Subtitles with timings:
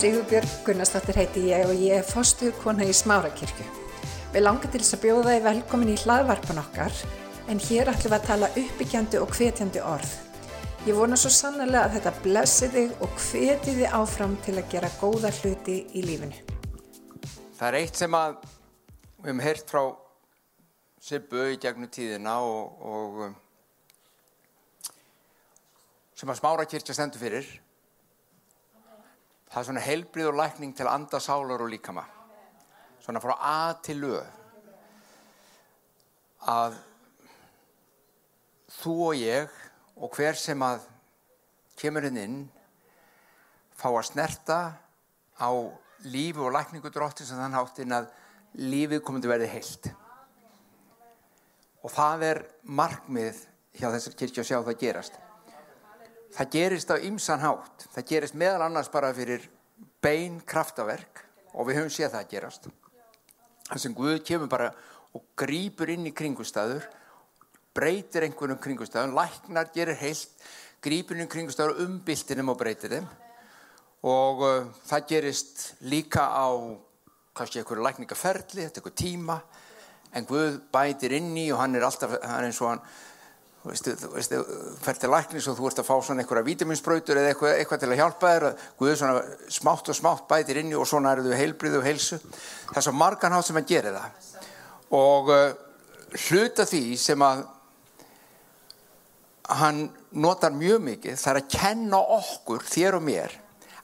[0.00, 3.66] Sigurbjörg Gunnarsdóttir heiti ég og ég er fostuð kona í Smárakirkju.
[4.32, 7.02] Við langar til þess að bjóða þið velkomin í hlaðvarpan okkar
[7.52, 10.16] en hér ætlum við að tala uppbyggjandi og hvetjandi orð.
[10.88, 14.92] Ég vona svo sannlega að þetta blessi þig og hveti þið áfram til að gera
[15.02, 16.40] góða hluti í lífinu.
[17.60, 19.82] Það er eitt sem að við hefum heyrt frá
[21.10, 23.40] Sibbu í gegnum tíðina og, og um,
[26.16, 27.58] sem að smára kirkja stendur fyrir.
[29.50, 32.04] Það er svona heilbrið og lækning til anda, sálar og líkama.
[33.02, 34.20] Svona frá A til Ö.
[36.46, 36.76] Að
[38.80, 39.56] þú og ég
[39.98, 40.86] og hver sem að
[41.80, 42.38] kemur hinn inn
[43.76, 44.60] fá að snerta
[45.40, 45.50] á
[46.06, 48.06] lífi og lækningu drottin sem þann háttinn að
[48.60, 49.90] lífið komandi verði heilt.
[51.82, 53.42] Og það er markmið
[53.80, 55.20] hjá þessar kirkja að sjá það gerast.
[56.34, 57.88] Það gerist á ymsan hátt.
[57.94, 59.48] Það gerist meðal annars bara fyrir
[60.02, 62.68] bein kraftaverk og við höfum séð það að gerast.
[63.70, 64.70] Það sem Guð kemur bara
[65.16, 66.84] og grýpur inn í kringustæður,
[67.74, 70.30] breytir einhvernum kringustæðum, læknar gerir heilt,
[70.82, 73.08] grýpur inn í kringustæður og umbyldinum og breytir þeim.
[74.06, 76.46] Og uh, það gerist líka á
[77.36, 79.38] kannski einhverju lækningaferli, þetta er einhver tíma,
[80.14, 82.82] en Guð bætir inn í og hann er alltaf, hann er eins og hann,
[83.60, 84.38] þú veistu, þú veistu,
[84.80, 87.90] fer til læknis og þú ert að fá svona einhverja vítaminsbrautur eða eitthvað, eitthvað til
[87.90, 91.26] að hjálpa þér og Guð svona smátt og smátt bætir inn í og svona eru
[91.26, 92.20] þau heilbrið og heilsu.
[92.70, 94.30] Það er svo margan hátt sem hann gerir það.
[94.96, 95.42] Og uh,
[96.28, 97.44] hluta því sem að
[99.60, 103.36] hann notar mjög mikið, það er að kenna okkur, þér og mér,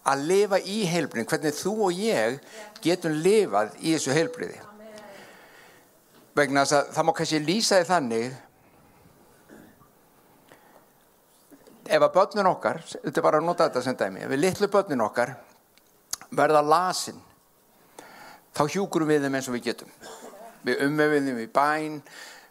[0.06, 2.41] að lifa í heilbrið, hvernig þú og ég
[2.82, 4.60] getum lifað í þessu heilbriði.
[6.36, 8.34] Vegna þess að það má kannski lýsa því þannig
[11.88, 14.69] ef að börnun okkar, þetta er bara að nota þetta sem dæmi, ef við litlu
[14.72, 15.34] börnun okkar
[16.36, 17.19] verða lasin,
[18.56, 19.92] þá hjúkurum við þeim eins og við getum.
[20.66, 21.98] Við umöfum þeim í bæn,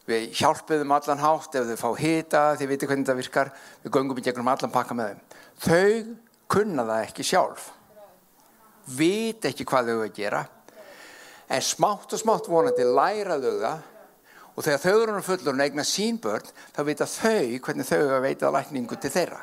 [0.08, 3.52] við hjálpum þeim allan hátt ef þau fá hita, þið viti hvernig þetta virkar,
[3.84, 5.24] við göngum í gegnum allan pakka með þeim.
[5.66, 6.16] Þau
[6.56, 7.72] kunna það ekki sjálf,
[8.96, 10.46] vit ekki hvað þau að gera,
[11.50, 13.84] en smátt og smátt vonandi læra þau það
[14.56, 18.26] og þegar þau eru fullur og eignar sín börn þá vita þau hvernig þau að
[18.26, 19.42] veita lækningu til þeirra.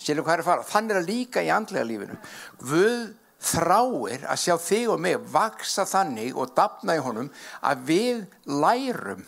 [0.00, 0.66] Skilur hvað er að fara?
[0.66, 2.16] Þannig er að líka í andlega lífinu.
[2.64, 3.02] Guð
[3.50, 7.30] þráir að sjá þig og mig vaksa þannig og dapna í honum
[7.64, 9.22] að við lærum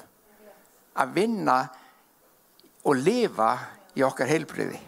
[0.93, 1.59] að vinna
[2.83, 3.53] og lifa
[3.97, 4.81] í okkar heilbriði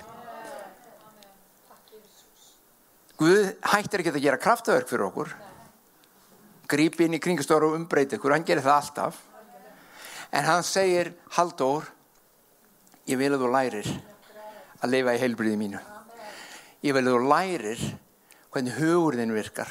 [3.15, 5.28] Guð hættir ekki að gera kraftaverk fyrir okkur.
[6.66, 9.21] Grípi inn í kringustóru og umbreyta ykkur, hann gerir það alltaf
[10.34, 11.86] en hann segir Halldór
[13.06, 13.90] ég vil að þú lærir
[14.82, 15.82] að lifa í heilbriði mínu.
[16.84, 17.84] Ég vil að þú lærir
[18.52, 19.70] hvernig hugur þinn virkar.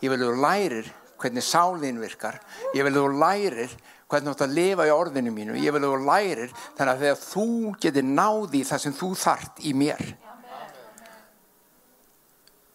[0.00, 0.88] Ég vil að þú lærir
[1.20, 2.40] hvernig sál þinn virkar.
[2.72, 3.76] Ég vil að þú lærir
[4.10, 5.58] hvernig þú ætti að lifa í orðinu mínu.
[5.60, 7.46] Ég vil að þú lærir þannig að þegar þú
[7.84, 10.02] getur náði það sem þú þart í mér.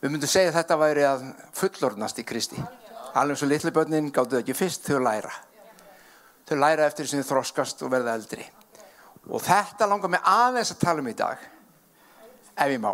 [0.05, 2.61] Við myndum segja að þetta væri að fullornast í Kristi.
[3.17, 5.33] Alveg svo litli börnin gáttu ekki fyrst þau læra
[6.45, 8.45] þau læra eftir sem þau þroskast og verða eldri.
[9.29, 11.41] Og þetta langar mig aðeins að tala um í dag
[12.55, 12.93] ef ég má.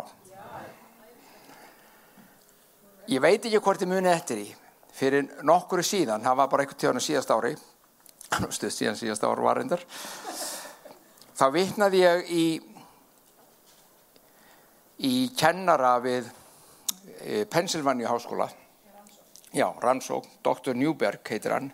[3.10, 4.48] Ég veit ekki hvort ég muni eftir í
[4.92, 7.54] fyrir nokkuru síðan það var bara tíðan á síðast ári
[8.56, 9.84] stuð síðan síðast ári var reyndar
[11.38, 12.44] þá vittnaði ég í
[15.02, 16.28] í kennara við
[17.18, 18.48] e, Pennsylvania háskóla.
[19.52, 20.76] Já, rannsók, Dr.
[20.78, 21.72] Newberg heitir hann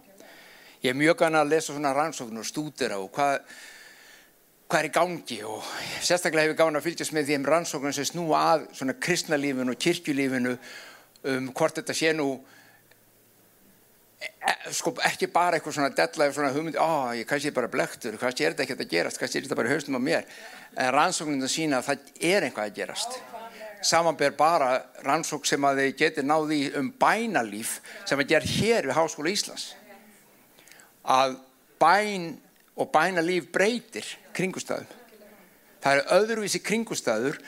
[0.83, 3.41] ég er mjög gana að lesa svona rannsóknur og stúdera og hvað
[4.69, 5.65] hvað er í gangi og
[6.05, 9.81] sérstaklega hefur gáðan að fylgjast með því um rannsóknum sem snúa að svona kristnalífinu og
[9.81, 10.53] kirkjulífinu
[11.33, 12.27] um hvort þetta sé nú
[14.21, 14.29] e,
[14.77, 18.53] sko ekki bara eitthvað svona della svona hugmyndi, á ég kannski bara blektur kannski er
[18.53, 20.29] þetta ekkert að gerast, kannski er þetta bara haustum á mér.
[20.77, 23.19] En rannsóknum það sína að það er eitthvað að gerast.
[23.89, 24.73] Samanber bara
[25.07, 29.71] rannsók sem að þeir geti náði um bænalíf sem að gera hér við Háskóla Íslands
[31.09, 31.39] að
[31.81, 32.31] bæn
[32.79, 34.07] og bænalíf breytir
[34.37, 34.87] kringustæðum.
[35.83, 37.39] Það eru öðruvísi kringustæður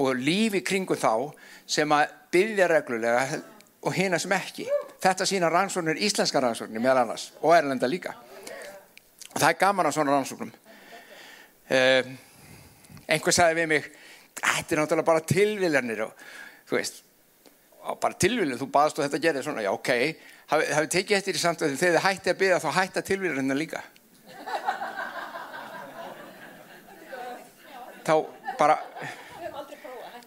[0.00, 1.32] og lífi kringu þá
[1.68, 3.40] sem að byggja reglulega
[3.82, 4.66] og hina sem ekki.
[5.00, 8.14] Þetta sína rannsóknir, íslenska rannsóknir meðal annars og erlenda líka.
[9.30, 10.52] Og það er gaman á svona rannsóknum.
[11.70, 12.10] Uh,
[13.06, 13.86] einhver sagði við mig,
[14.40, 16.24] þetta er náttúrulega bara tilviljanir og
[16.68, 17.02] þú veist,
[18.02, 19.92] bara tilviljan, þú baðst og þetta gerir svona, já ok,
[20.50, 23.58] hafið hafi tekið eftir í samtöðum, þegar þið hætti að byggja þá hætti að tilviljanina
[23.58, 23.82] líka.
[28.00, 28.14] þá
[28.58, 28.76] bara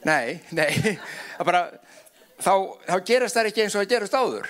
[0.05, 0.97] nei, nei
[1.43, 1.65] bara
[2.39, 2.53] þá,
[2.87, 4.49] þá gerast það ekki eins og það gerast áður.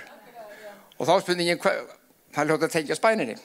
[0.99, 3.37] Og þá spurningin, það er hljótt að tengja spæninni.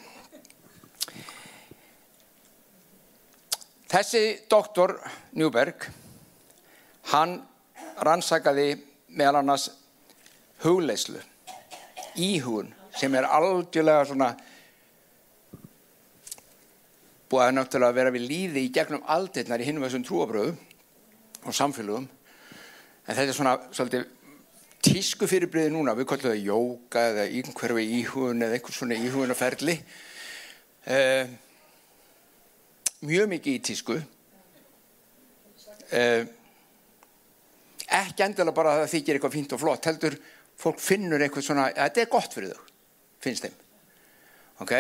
[3.89, 4.23] Þessi
[4.53, 4.99] doktor
[5.33, 5.87] Newberg,
[7.15, 7.39] hann
[8.05, 8.75] rannsakaði
[9.17, 9.71] meðal annars
[10.61, 11.23] hugleislu,
[12.19, 14.33] íhugun, sem er algjörlega svona
[17.29, 20.57] búið að náttúrulega vera við líði í gegnum aldeirnar í hinnum þessum trúabröðum
[21.45, 22.07] og samfélögum.
[23.09, 24.07] En þetta er svona svolítið
[24.85, 29.77] tísku fyrirbriði núna, við kallum það jóka eða einhverfi íhugun eða einhvers svona íhugunarferli.
[30.89, 31.31] Eh,
[33.05, 33.99] mjög mikið í tísku.
[35.91, 36.25] Eh,
[37.99, 40.19] ekki endilega bara að það þykir eitthvað fínt og flott, heldur
[40.59, 42.71] fólk finnur eitthvað svona, þetta er gott fyrir þau,
[43.23, 43.59] finnst þeim.
[44.65, 44.75] Ok?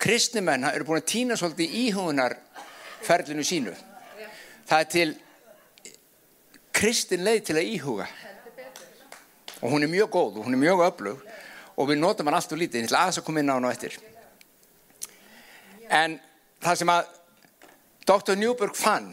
[0.00, 3.74] Kristnimenn eru búin að týna svolítið íhugunarferlinu sínu.
[4.68, 5.08] Það er til
[6.78, 8.08] kristin leið til að íhuga.
[9.58, 11.24] Og hún er mjög góð og hún er mjög öflug
[11.78, 13.66] og við notum hann allt og lítið, ég ætla aðeins að koma inn á hann
[13.66, 13.96] á eftir.
[15.88, 16.18] En
[16.62, 17.10] það sem að
[18.08, 18.38] Dr.
[18.38, 19.10] Newberg fann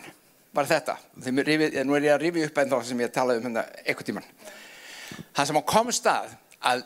[0.55, 0.95] var þetta,
[1.25, 4.09] rifið, nú er ég að rifja upp en þá sem ég talaði um hérna eitthvað
[4.09, 4.29] tíman.
[5.35, 6.35] Það sem á komst að
[6.65, 6.83] að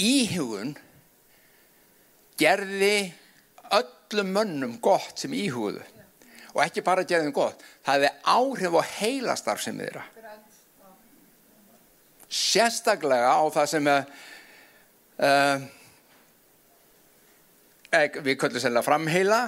[0.00, 0.74] íhugun
[2.40, 3.12] gerði
[3.70, 5.82] öllum mönnum gott sem íhuguðu
[6.50, 10.02] og ekki bara gerði þeim gott, það hefði áhrif á heilastarf sem þeirra.
[12.30, 14.02] Sérstaklega á það sem uh,
[15.22, 15.58] uh,
[18.22, 19.40] við köllum sérlega framheila,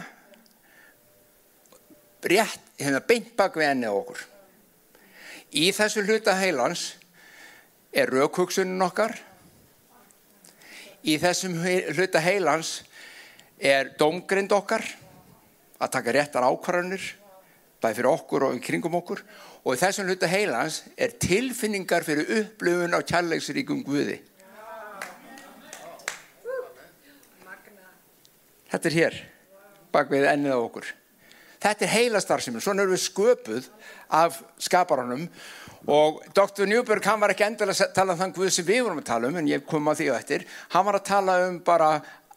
[2.23, 4.25] rétt, hérna beint bak við ennið okkur.
[5.59, 6.93] Í þessu hluta heilans
[7.93, 9.15] er raukvöksunin okkar,
[11.05, 12.81] í þessum hluta heilans
[13.59, 14.85] er domgrind okkar,
[15.83, 17.05] að taka réttar ákvarðanir,
[17.83, 19.25] bæði fyrir okkur og kringum okkur
[19.63, 24.21] og í þessum hluta heilans er tilfinningar fyrir upplöfun á kærleiksríkum Guði.
[28.73, 29.17] Þetta er hér,
[29.93, 30.87] bak við ennið á okkur.
[31.63, 33.67] Þetta er heilastarfsefnum, svona erum við sköpuð
[34.17, 35.27] af skaparanum
[35.87, 36.67] og Dr.
[36.71, 39.31] Newberg, hann var ekki endilega að tala um þann Guð sem við vorum að tala
[39.31, 40.45] um, en ég kom á því og eftir,
[40.75, 41.93] hann var að tala um bara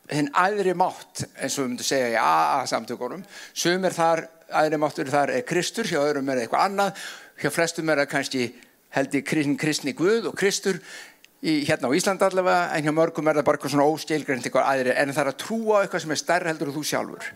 [0.09, 4.23] hinn aðri mátt, eins og við myndum segja í AA samtökunum, sem er þar,
[4.61, 7.03] aðri máttur þar er Kristur, hjá öðrum er eitthvað annað,
[7.41, 8.47] hjá flestum er það kannski
[8.95, 10.79] held í kristni Guð og Kristur,
[11.41, 14.69] í, hérna á Íslanda allavega, en hjá mörgum er það bara eitthvað svona óskeilgrænt eitthvað
[14.71, 17.29] aðri, en það er að trúa eitthvað sem er stærra heldur en þú sjálfur,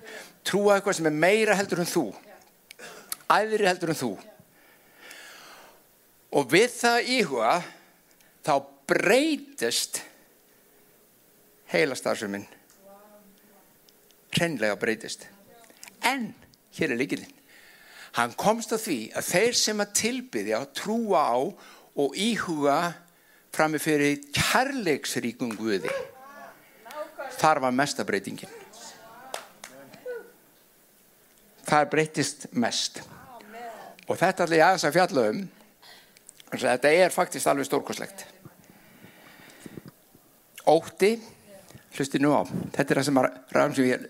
[0.46, 2.06] trúa eitthvað sem er meira heldur en þú,
[3.34, 4.14] aðri heldur en þú.
[6.38, 7.54] Og við það íhuga,
[8.46, 8.54] þá
[8.90, 10.04] breytist
[11.70, 12.48] heilastarfsuminn
[14.36, 15.26] hreinlega breytist.
[16.06, 16.32] En,
[16.78, 17.34] hér er líkilinn,
[18.18, 21.40] hann komst að því að þeir sem að tilbyðja, trúa á
[22.00, 22.80] og íhuga
[23.56, 25.92] frammi fyrir kærleiksríkum Guði,
[27.40, 28.52] þar var mesta breytingin.
[31.70, 33.04] Það breytist mest.
[34.10, 35.42] Og þetta allir aðeins að fjalla um,
[36.58, 38.26] þetta er faktist alveg stórkoslegt.
[40.70, 41.16] Ótti,
[41.98, 42.42] hlusti nú á,
[42.76, 43.20] þetta er það sem
[43.56, 44.08] ræðum sem ég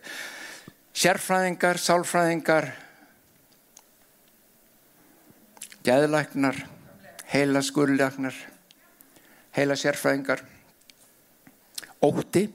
[1.00, 2.70] sérfræðingar, sálfræðingar
[5.86, 6.58] geðlæknar
[7.32, 8.36] heila skurðlæknar
[9.56, 10.44] heila sérfræðingar
[12.04, 12.48] ótti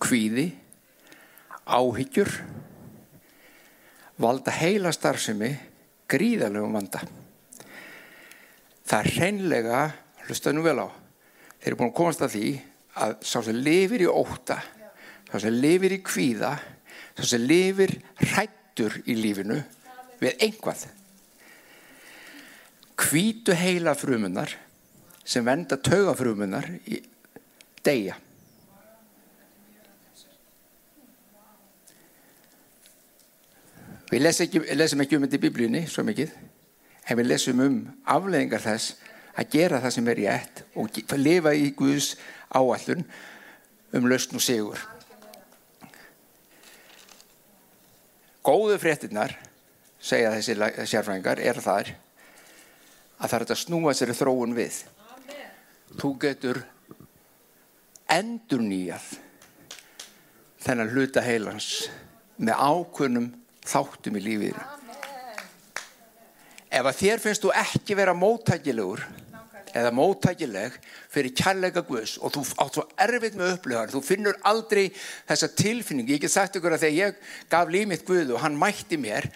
[0.00, 0.46] kvíði
[1.66, 2.30] áhyggjur
[4.20, 5.50] valda heila starfsemi
[6.10, 7.02] gríðalegum vanda
[8.90, 9.80] það er hreinlega
[10.26, 10.88] hlusta nú vel á
[11.60, 12.46] þeir eru búin að komast að því
[13.00, 14.58] að sá sem lifir í óta
[15.30, 16.54] sá sem lifir í kvíða
[17.18, 19.60] sá sem lifir hrættur í lífinu
[20.20, 20.88] við einhvað
[23.00, 24.52] kvítu heila frumunar
[25.24, 26.98] sem venda taugafrumunar í
[27.84, 28.16] deyja.
[34.10, 36.32] Við lesum ekki, lesum ekki um þetta í biblíunni svo mikið
[37.10, 38.94] en við lesum um afleðingar þess
[39.34, 42.14] að gera það sem er rétt og lifa í Guðs
[42.54, 43.02] áallun
[43.96, 44.82] um lausn og sigur.
[48.46, 49.34] Góðu fréttinnar,
[50.00, 50.54] segja þessi
[50.88, 51.90] sérfræðingar, er þar
[53.20, 54.78] að það er að snúa sér þróun við.
[56.00, 56.62] Þú getur
[58.10, 59.10] endur nýjað
[60.62, 61.90] þennan hluta heilans
[62.40, 63.32] með ákvörnum
[63.66, 64.79] þáttum í lífiðinu.
[66.70, 69.02] Ef að þér finnst þú ekki vera móttækilegur
[69.74, 70.74] eða móttækileg
[71.10, 74.88] fyrir kærleika Guðs og þú átt svo erfitt með upplöðan, þú finnur aldrei
[75.28, 76.14] þessa tilfinningu.
[76.14, 79.26] Ég get sagt ykkur að þegar ég gaf límið Guð og hann mætti mér,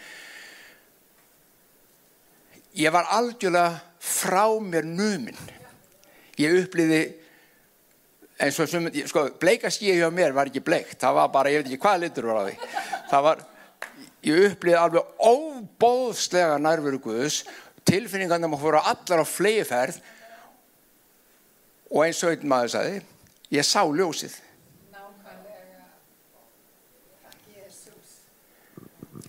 [2.75, 5.39] ég var algjörlega frá mér numin.
[6.39, 7.03] Ég upplýði
[8.43, 11.63] eins og sem, sko, bleika skíði hjá mér var ekki bleikt, það var bara, ég
[11.63, 12.57] veit ekki hvað litur var á því.
[13.11, 13.45] Það var,
[14.25, 17.43] ég upplýði alveg óbóðslega nærveru Guðs,
[17.85, 20.01] tilfinningarnir maður fóru allar á fleiðferð
[21.93, 23.03] og eins og einn maður sagði,
[23.55, 24.41] ég sá ljósið.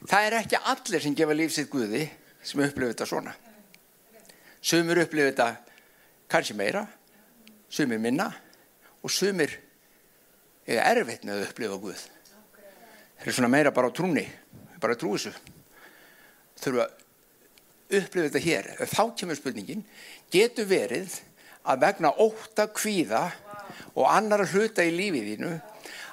[0.06, 2.06] Það er ekki allir sem gefa lífsitt Guði
[2.46, 3.34] sem upplifir þetta svona.
[4.62, 5.50] Sumir upplifir þetta
[6.30, 6.86] kannski meira,
[7.70, 8.30] sumir minna
[9.02, 9.52] og sumir
[10.66, 12.04] er erfitt með að upplifa Guð.
[13.20, 14.25] Það er svona meira bara á trúni,
[14.86, 15.34] bara trú þessu.
[16.62, 18.70] Þurfa að upplifa þetta hér.
[18.89, 19.86] Þá kemur spurningin,
[20.34, 21.20] getur verið
[21.65, 23.24] að vegna óta kvíða
[23.96, 25.54] og annara hluta í lífið þínu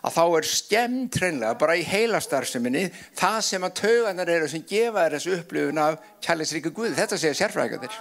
[0.03, 2.89] að þá er skemmt hreinlega bara í heilastarfseminni
[3.19, 6.97] það sem að tauganar eru sem gefa þér þessu upplifun af kjærleisríku Guð.
[6.99, 7.97] Þetta segir sérfræðingar.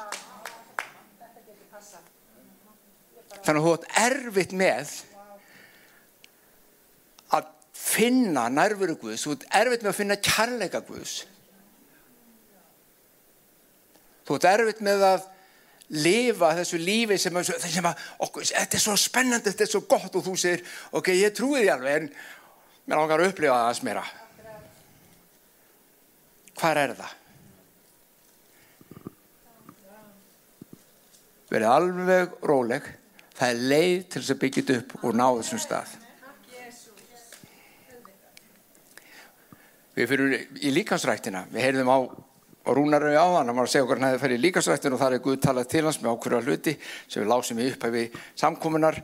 [3.42, 4.96] Þannig að þú átt erfitt með
[7.82, 11.16] finna nærveru Guðs, þú átt erfitt með að finna kærleika Guðs.
[14.28, 15.30] Þú átt erfitt með að
[15.92, 20.16] lifa þessu lífi sem, sem að okkur, þetta er svo spennandi, þetta er svo gott
[20.16, 20.64] og þú segir,
[20.96, 22.12] ok, ég trúi því alveg en
[22.86, 24.06] mér langar að upplifa það aðeins meira.
[26.62, 27.18] Hvað er það?
[31.52, 32.86] Verið alveg róleg,
[33.36, 36.01] það er leið til þess að byggja upp og ná þessum stað.
[40.02, 40.32] Við fyrir
[40.66, 41.98] í líkansræktina, við heyrðum á
[42.66, 45.00] og Rúnar er á þann, hann var að segja okkur hann hefði færið líkasrættin og
[45.02, 46.74] það er Guð talað til hans með ákverða hluti
[47.08, 48.04] sem við lásum í upphæfi
[48.38, 49.00] samkominar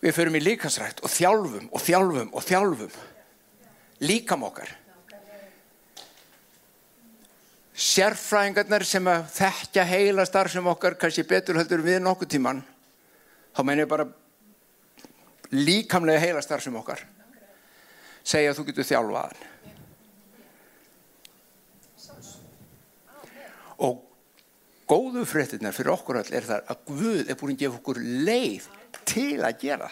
[0.00, 2.96] við förum í líkasrætt og þjálfum og þjálfum og þjálfum
[4.08, 4.72] líkam okkar.
[7.74, 12.62] Sérfræðingarnar sem að þekkja heila starf sem okkar kannski betur heldur við nokkuð tíman
[13.52, 14.08] þá menn ég bara
[15.52, 17.02] líkamlega heila starf sem okkar
[18.24, 19.50] segja að þú getur þjálfaðan
[23.82, 24.02] og
[24.88, 28.68] góðu fréttinnar fyrir okkur all er það að Guð er búin að gefa okkur leið
[29.08, 29.90] til að gera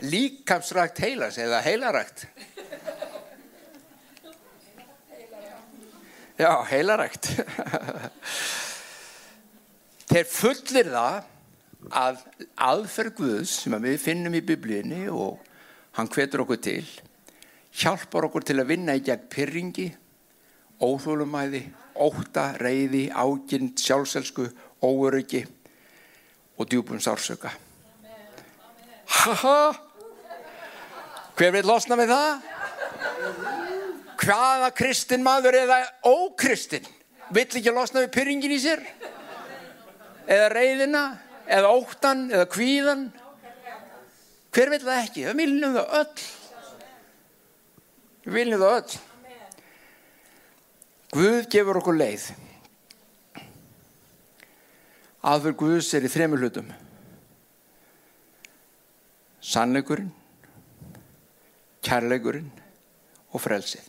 [0.00, 2.24] líkamsrækt heilas eða heilarækt?
[6.40, 7.26] Já, heilarækt.
[10.10, 11.18] Þeir fullir það
[11.96, 12.22] að
[12.64, 15.38] aðferð Guðs sem við finnum í biblíunni og
[15.98, 16.86] hann hvetur okkur til
[17.74, 19.88] hjálpar okkur til að vinna í gegn pyrringi,
[20.80, 21.62] óþólumæði,
[22.00, 24.48] óta, reyði, ákynnt, sjálfselsku,
[24.82, 25.44] óöryggi
[26.56, 27.52] og djúbum sársöka.
[29.06, 29.72] Haha!
[31.36, 32.48] Hver vil losna með það?
[34.20, 36.84] Hvaða kristin maður eða ókristin
[37.32, 38.82] vill ekki losna við pyrringin í sér?
[40.30, 41.04] Eða reyðina?
[41.50, 42.26] Eða óttan?
[42.30, 43.08] Eða kvíðan?
[44.50, 45.24] Hver vill það ekki?
[45.28, 46.28] Það viljum það öll.
[48.24, 48.98] Við viljum það öll.
[51.10, 52.24] Guð gefur okkur leið.
[55.26, 56.68] Aðför Guðs er í þremur hlutum.
[59.40, 60.12] Sannleikurinn,
[61.84, 62.50] kærleikurinn
[63.32, 63.86] og frelsið.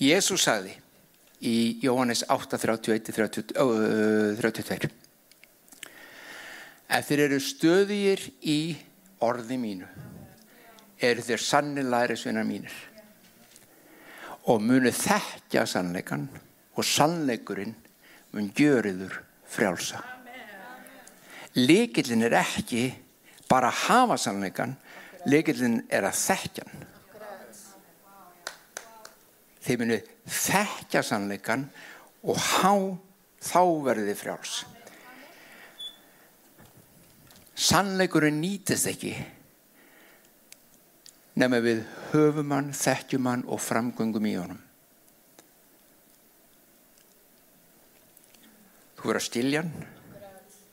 [0.00, 0.74] Jésús sagði
[1.40, 4.90] í Jóhannes 8.31-32
[6.86, 8.76] Ef þeir eru stöðir í
[9.24, 9.86] orði mínu
[11.10, 12.74] eru þér sannilæri svinnar mínir
[14.46, 16.28] og munu þekkja sannleikan
[16.76, 17.74] og sannleikurinn
[18.34, 19.16] mun gjöriður
[19.50, 20.02] frjálsa.
[21.56, 22.84] Likillin er ekki
[23.48, 24.76] bara að hafa sannleikan,
[25.26, 26.84] likillin er að þekkja hann.
[29.66, 29.98] Þeir munu
[30.30, 31.66] þekkja sannleikan
[32.26, 32.74] og há,
[33.42, 34.56] þá verður þið frjáls.
[37.56, 39.14] Sannleikurinn nýtist ekki
[41.36, 44.62] nema við höfum hann, þekkjum hann og framgöngum í honum.
[48.96, 49.74] Þú verður að stilja hann,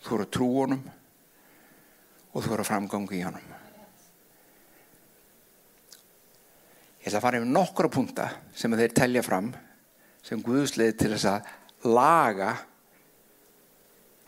[0.03, 0.86] þú verður að trú honum
[2.34, 3.50] og þú verður að framgöngu í honum.
[7.03, 9.51] Ég ætla að fara yfir nokkra punta sem þeir telja fram
[10.24, 12.53] sem Guðsleið til þess að laga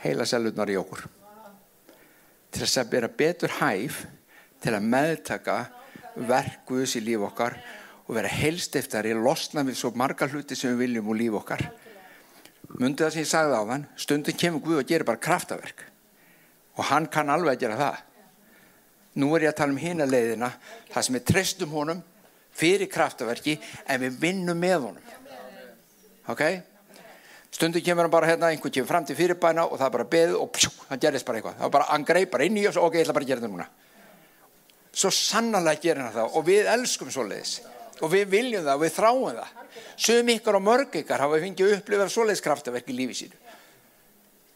[0.04, 1.06] heila selurnar í okkur.
[2.52, 4.04] Til þess að bera betur hæf
[4.60, 5.58] til að meðtaka
[6.16, 7.58] verkuðs í líf okkar
[8.06, 11.64] og vera helstiftari, losna við svo marga hluti sem við viljum úr líf okkar.
[12.76, 15.86] Mundið það sem ég sagði á þann, stundum kemur Guð og gerir bara kraftaverk
[16.76, 18.04] og hann kann alveg að gera það.
[19.22, 20.52] Nú er ég að tala um hína leiðina,
[20.92, 22.02] það sem við treystum honum
[22.56, 23.56] fyrir kraftaverki
[23.88, 25.12] en við vinnum með honum.
[26.28, 26.44] ok?
[27.56, 30.52] Stundum kemur hann bara hérna, einhvern kemur fram til fyrirbæna og það bara beðið og
[30.52, 31.58] pjú, hann gerist bara eitthvað.
[31.62, 33.44] Það bara, hann greið bara inn í og svo, ok, ég ætla bara að gera
[33.44, 33.68] þetta núna.
[34.96, 37.58] Svo sannarlega gerir hann það og við elskum svoleiðis
[38.00, 39.50] og við viljum það og við þráum það.
[39.96, 43.40] Sum ykkar og mörg ykkar hafa fengið upplifað svoleiðiskraftaverk í lífi sínu.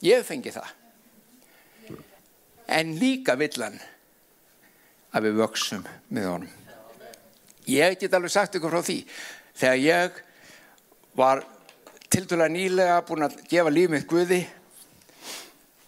[0.08, 0.72] Ég fengi það.
[2.70, 3.80] En líka vill hann
[5.16, 6.56] að við vöksum með honum.
[7.70, 9.00] Ég get alveg sagt ykkur frá því.
[9.60, 10.22] Þegar ég
[11.20, 11.44] var
[12.10, 14.40] tildulega nýlega búin að gefa líf mitt Guði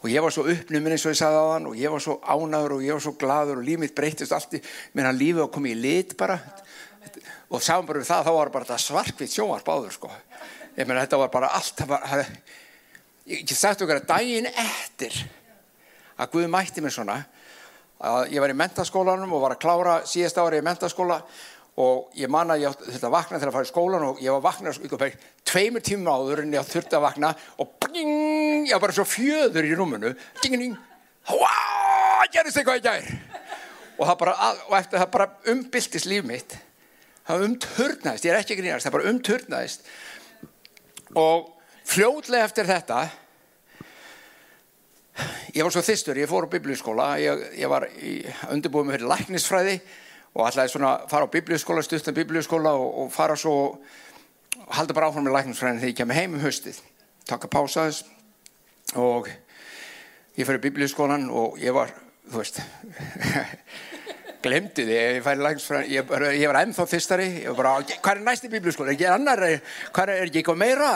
[0.02, 2.18] og ég var svo uppnuminn eins og ég sagði á hann og ég var svo
[2.26, 4.62] ánaður og ég var svo gladur og líf mitt breytist allt í,
[4.98, 6.40] menn að lífið á komið í lit bara
[7.52, 10.10] og sáum bara við það, þá var bara þetta svarkvitt sjónvarp áður sko.
[10.78, 12.28] Ég meina þetta var bara allt, það var,
[13.30, 15.18] ég get sagt okkar að daginn eftir
[16.18, 17.18] að Guði mætti mér svona
[18.02, 21.20] að ég var í mentaskólanum og var að klára síðast ári í mentaskóla
[21.82, 24.34] og ég man að ég þurfti að vakna þegar að fara í skólan og ég
[24.34, 25.00] var að vakna sko,
[25.48, 27.32] tveimur tímum áður en ég þurfti að vakna
[27.62, 28.21] og bling,
[28.68, 30.76] ég var bara svo fjöður í rúmunu ding,
[31.30, 33.08] hvað gerist eitthvað í gær.
[34.02, 34.36] Og, bara,
[34.68, 36.58] og eftir það bara umbyltist líf mitt.
[37.28, 39.90] Það umturnaðist, ég er ekki grínast það bara umturnaðist.
[41.22, 41.52] Og
[41.92, 43.02] fljóðlega eftir þetta
[45.54, 47.86] ég var svo þistur, ég fór á biblíuskóla ég, ég var
[48.54, 49.76] undirbúið með fyrir læknisfræði
[50.32, 53.56] og ætlaði svona fara á biblíuskóla, stuttan biblíuskóla og, og fara svo
[54.72, 56.80] og halda bara áfram með læknisfræðin þegar ég kemur heim um höstið
[57.28, 58.21] taka pása þess
[59.00, 59.30] og
[60.36, 61.94] ég fyrir biblíuskólan og ég var,
[62.28, 62.62] þú veist
[64.44, 67.28] glemdi því, ég færi læknisfræðin ég, ég var ennþá þistari.
[67.44, 69.44] Ég var bara, hvað er næsti biblíuskóla, ekki annar
[69.94, 70.92] hvað er ekki eitthvað meira?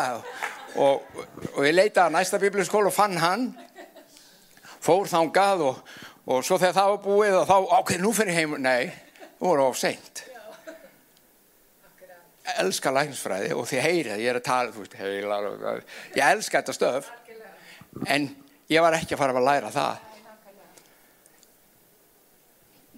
[0.81, 1.23] Og,
[1.53, 3.49] og ég leita að næsta biblíuskóla og fann hann.
[4.85, 5.81] Fór þángað og,
[6.29, 8.89] og svo þegar það var búið og þá, ok, nú fyrir heim, nei,
[9.39, 10.25] nú voru á seint.
[12.61, 15.39] Elska læknisfræði og þið heyrið, ég er að tala, þú veist, heila,
[16.13, 17.07] ég elska þetta stöf,
[18.03, 18.29] en
[18.71, 20.03] ég var ekki að fara að læra það.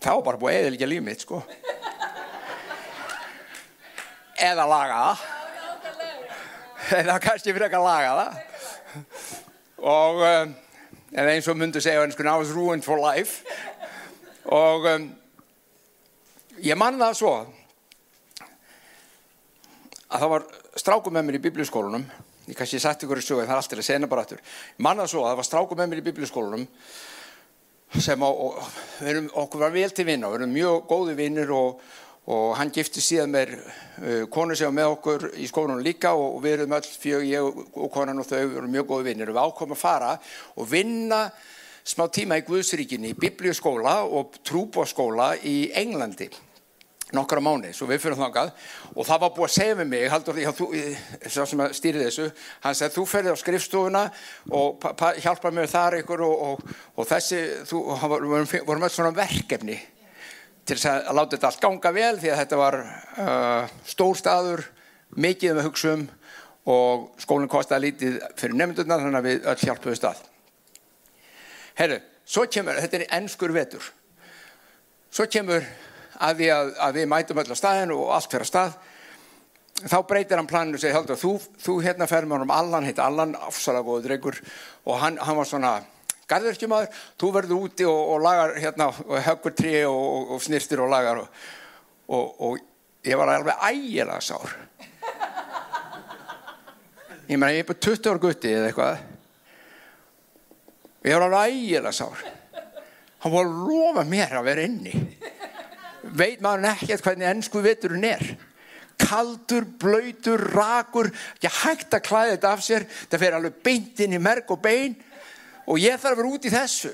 [0.08, 1.42] Var bara búið eðilíkja líf mitt, sko.
[4.48, 5.26] Eða laga það.
[7.02, 8.32] Eða kannski fyrir ekki að laga það.
[9.82, 10.24] Og...
[10.24, 10.56] Um,
[11.16, 13.46] en eins og myndu segja I was ruined for life
[14.46, 15.08] og um,
[16.64, 17.34] ég man það svo
[20.08, 20.48] að það var
[20.80, 22.06] strákum með mér í biblíuskólunum
[22.48, 24.42] ég kannski sagt ykkur í sögu en það er alltaf að segna bara aftur.
[24.42, 26.68] Ég man það svo að það var strákum með mér í biblíuskólunum
[28.04, 28.58] sem á, og,
[29.04, 31.82] erum, okkur var vel til vinna við erum mjög góði vinnir og
[32.28, 36.36] og hann gifti síðan með uh, konu sem var með okkur í skólanum líka og,
[36.36, 39.32] og við erum öll fjög, ég og konan og þau við erum mjög góði vinnir
[39.32, 40.10] og við ákomum að fara
[40.60, 41.22] og vinna
[41.88, 46.28] smá tíma í Guðsríkinni, í biblíuskóla og trúbóskóla í Englandi
[47.16, 48.50] nokkara mánu, svo við fyrir þangað
[48.94, 50.66] og það var búið að segja með mig Haldur, já, þú,
[51.24, 52.26] sá sem að stýri þessu
[52.66, 54.02] hann segði þú ferði á skrifstofuna
[54.58, 54.88] og
[55.24, 57.40] hjálpa mér þar ykkur og, og, og þessi,
[57.70, 59.80] þú, vorum öll svona verkefni
[60.68, 64.66] til þess að láta þetta allt ganga vel því að þetta var uh, stór staður,
[65.16, 66.08] mikið með hugssum
[66.68, 70.24] og skólinn kostiði lítið fyrir nefndurna þannig að við öll hjálpuðu stað.
[71.78, 73.86] Herru, svo kemur, þetta er ennskur vetur,
[75.14, 75.64] svo kemur
[76.24, 78.78] að við, að, að við mætum öll á staðinu og allt fyrir að stað,
[79.78, 83.02] þá breytir hann planinu og segir, Haldur, þú, þú hérna fer með honum Allan, heit
[83.04, 84.40] Allan, afsalega góður drengur
[84.88, 85.74] og hann, hann var svona
[86.28, 90.90] garðurkjumadur, þú verður úti og, og lagar hérna og höggur trí og, og snýrstir og
[90.92, 91.30] lagar og,
[92.18, 92.58] og
[93.06, 94.56] ég var alveg ægilega sár.
[97.28, 99.00] Ég meina ég er bara 20 ára gutti eða eitthvað.
[101.04, 102.26] Ég var alveg ægilega sár.
[103.24, 104.94] Hann var að lofa mér að vera inni
[106.14, 108.24] veit maður nekkert hvernig ennsku veturinn er?
[108.98, 111.12] Kaldur, blöytur, rakur.
[111.38, 112.88] Ekki hægt að klæða þetta af sér.
[113.12, 114.96] Það fer alveg beint inn í merk og bein.
[115.68, 116.94] Og ég þarf að vera út í þessu.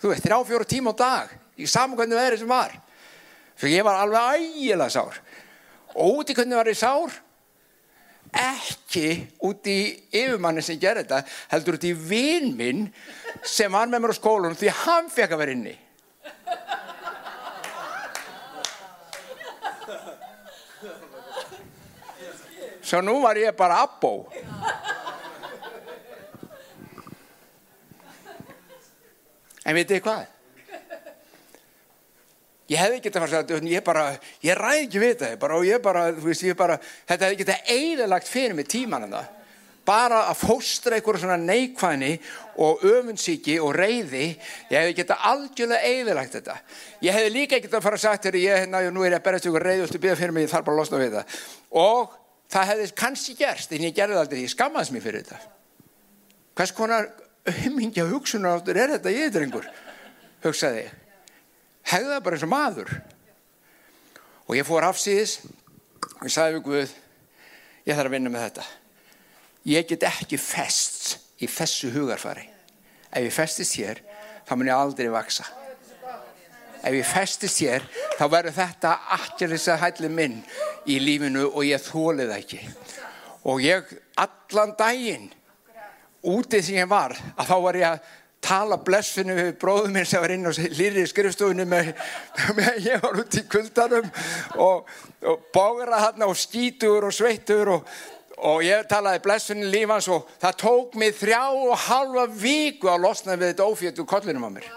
[0.00, 1.36] Þú veist, þrjá fjóru tíma á dag.
[1.56, 2.74] Í saman hvernig veðrið sem var.
[3.56, 5.20] Svo ég var alveg ægilega sár.
[5.96, 7.14] Og út í hvernig var ég sár?
[8.36, 9.08] Ekki
[9.48, 9.78] út í
[10.10, 12.82] yfirmanni sem gerði þetta heldur út í vinn minn
[13.46, 15.76] sem var með mér á skólunum því hann fekk að vera inni
[22.86, 24.14] svo nú var ég bara abbó
[29.66, 30.26] En veitu hvað?
[32.66, 34.04] Ég hefði ekki þetta fara að segja, ég bara,
[34.42, 37.36] ég ræði ekki við þetta, bara, og ég bara, þú veist, ég bara, þetta hefði
[37.36, 39.32] ekki þetta eiginlagt fyrir mig tíman en það.
[39.86, 42.10] Bara að fóstra einhverja svona neikvæðni
[42.62, 44.32] og öfunnsíki og reyði,
[44.72, 46.56] ég hefði þetta algjörlega eiginlagt þetta.
[47.06, 49.20] Ég hefði líka ekki þetta að fara að segja, þegar ég, hérna, nú er ég
[49.20, 51.18] að berast ykkur reyði og þú býða fyrir mig, ég þarf bara að losna við
[51.20, 51.38] það.
[51.86, 52.18] Og
[52.52, 55.40] það hefði kannski gerst en ég gerði aldrei, ég skammaðis mér fyrir þetta.
[56.56, 57.10] Hvers konar
[57.66, 59.66] umhingja hugsunaráttur er þetta ég drengur?
[60.44, 60.86] Hugsaði
[61.86, 62.94] hefði það bara eins og maður.
[64.46, 66.96] Og ég fór afsýðis og ég sagði við Guð
[67.86, 68.66] ég þarf að vinna með þetta.
[69.66, 72.46] Ég get ekki fest í þessu hugarfari.
[73.10, 74.02] Ef ég festist hér
[74.46, 75.46] þá mun ég aldrei vaksa
[76.86, 80.36] ef ég festist hér þá verður þetta akkjörðis að hætli minn
[80.86, 82.60] í lífinu og ég þólið ekki.
[83.46, 85.28] Og ég allan daginn
[86.26, 88.14] útið sem ég var að þá var ég að
[88.46, 91.92] tala blessinu við bróðum minn sem var inn á lýri skrifstofunni með,
[92.58, 94.10] með ég var út í kuldanum
[94.62, 94.90] og,
[95.26, 97.94] og bógra hann og skítur og sveittur og,
[98.46, 103.38] og ég talaði blessinu lífans og það tók mig þrjá og halva viku að losna
[103.38, 104.70] við þetta ófjötu kollinum á mér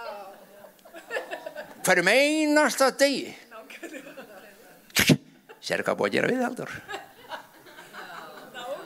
[1.90, 3.34] hverjum einasta degi.
[5.60, 6.74] Sér hvað búið að gera við aldur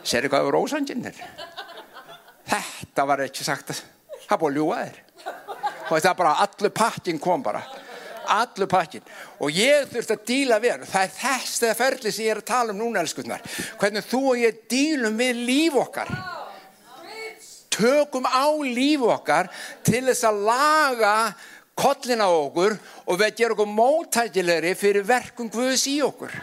[0.04, 1.06] sér hvað er ósanginn
[2.44, 3.80] þetta var ekki sagt að
[4.28, 5.00] það búið að ljúa þér.
[5.84, 7.62] Og það bara allur pakkin kom bara.
[8.34, 9.04] Allur pakkin
[9.44, 12.52] og ég þurfti að díla við það er þess þegar ferli sem ég er að
[12.52, 13.44] tala um núna elskunnar
[13.82, 16.13] hvernig þú og ég dílum við líf okkar.
[17.74, 19.50] Tökum á líf okkar
[19.84, 21.16] til þess að laga
[21.76, 26.34] kollin á okkur og við gerum okkur móttækilegri fyrir verkum Guðs í okkur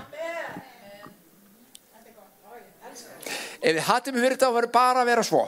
[3.61, 5.45] ef við hattum fyrir þetta að vera bara að vera svo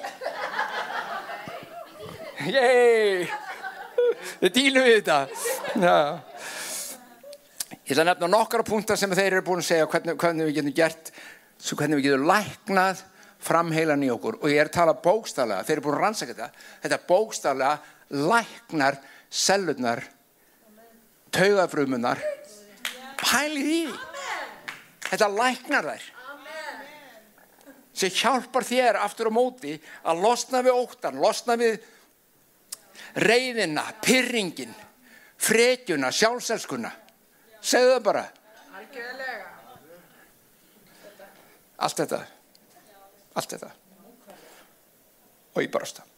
[2.42, 3.28] Yey!
[4.42, 5.18] Við dílum við þetta.
[5.78, 5.96] Já.
[7.82, 10.58] Ég ætla að nefna nokkara punktar sem þeir eru búin að segja hvernig, hvernig við
[10.58, 11.12] getum gert,
[11.62, 13.04] hvernig við getum læknað
[13.42, 14.40] framheilan í okkur.
[14.42, 16.66] Og ég er að tala bókstallega, þeir eru búin að rannsaka þetta.
[16.82, 17.74] Þetta bókstallega
[18.32, 18.98] læknar
[19.32, 20.04] sellurnar,
[21.32, 22.20] taugafrumunar.
[23.22, 23.96] Pælið í því.
[25.08, 26.06] Þetta læknar þær.
[27.92, 29.74] Sem hjálpar þér aftur á móti
[30.08, 31.82] að losna við óttan, losna við
[33.20, 34.72] reyðina, pyrringin
[35.42, 36.92] frekjuna, sjálfselskuna
[37.62, 38.24] segðu það bara
[41.82, 42.20] allt þetta
[43.34, 43.70] allt þetta
[45.52, 46.08] og ég bara stað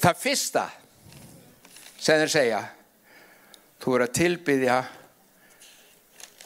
[0.00, 0.64] það fyrsta
[2.00, 2.60] sem þeir segja
[3.80, 4.78] þú er að tilbyðja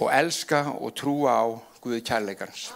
[0.02, 1.46] og elska og trúa á
[1.84, 2.70] Guði kærleikans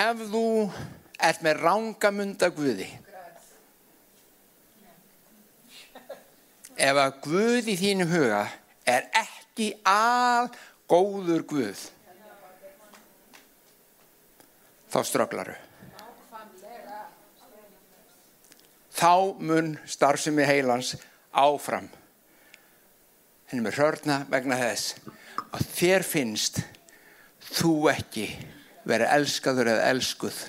[0.00, 0.46] ef þú
[1.18, 2.90] ert með rángamunda Guði
[6.80, 8.44] ef að Guð í þínu huga
[8.88, 10.52] er ekki al
[10.90, 11.88] góður Guð
[14.90, 15.58] þá strögglaru
[19.00, 20.94] þá mun starfsemi heilans
[21.32, 21.88] áfram.
[23.50, 24.98] Henni með hörna vegna þess
[25.50, 26.60] að þér finnst
[27.50, 28.26] þú ekki
[28.88, 30.40] vera elskaður eða elskuð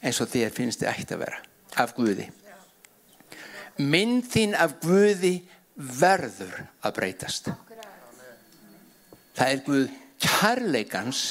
[0.00, 1.40] eins og þér finnst þið ætti að vera
[1.82, 2.28] af Guði.
[3.80, 5.34] Mynd þín af Guði
[5.74, 7.50] verður að breytast.
[9.36, 9.86] Það er Guð
[10.20, 11.24] kærleikans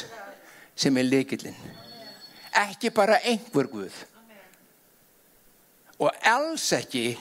[0.79, 1.57] sem er leikillin
[2.55, 3.95] ekki bara einhver Guð.
[5.99, 7.13] Og alls ekki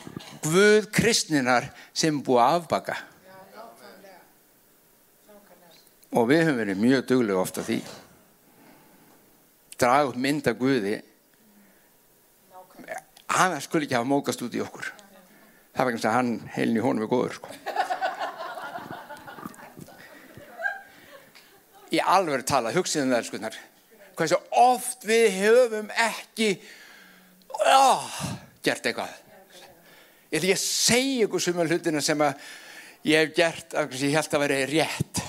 [0.44, 2.98] Guð kristninar sem búið að afbaka.
[6.16, 7.82] Og við höfum verið mjög duglega ofta því.
[9.78, 10.94] Draga upp mynd af Guði.
[13.28, 14.88] Hann skulle ekki hafa mókast út í okkur.
[15.76, 17.58] Það var ekki að hann heilin í honum er góður sko.
[21.94, 23.58] í alveg tala hugsiðum það skunar
[24.18, 26.50] hvað svo oft við höfum ekki
[27.54, 28.02] ó,
[28.64, 29.14] gert eitthvað.
[30.28, 32.48] Ég ætla ekki að segja ykkur suma hlutina sem að
[33.08, 35.22] ég hef gert að ég held að vera rétt.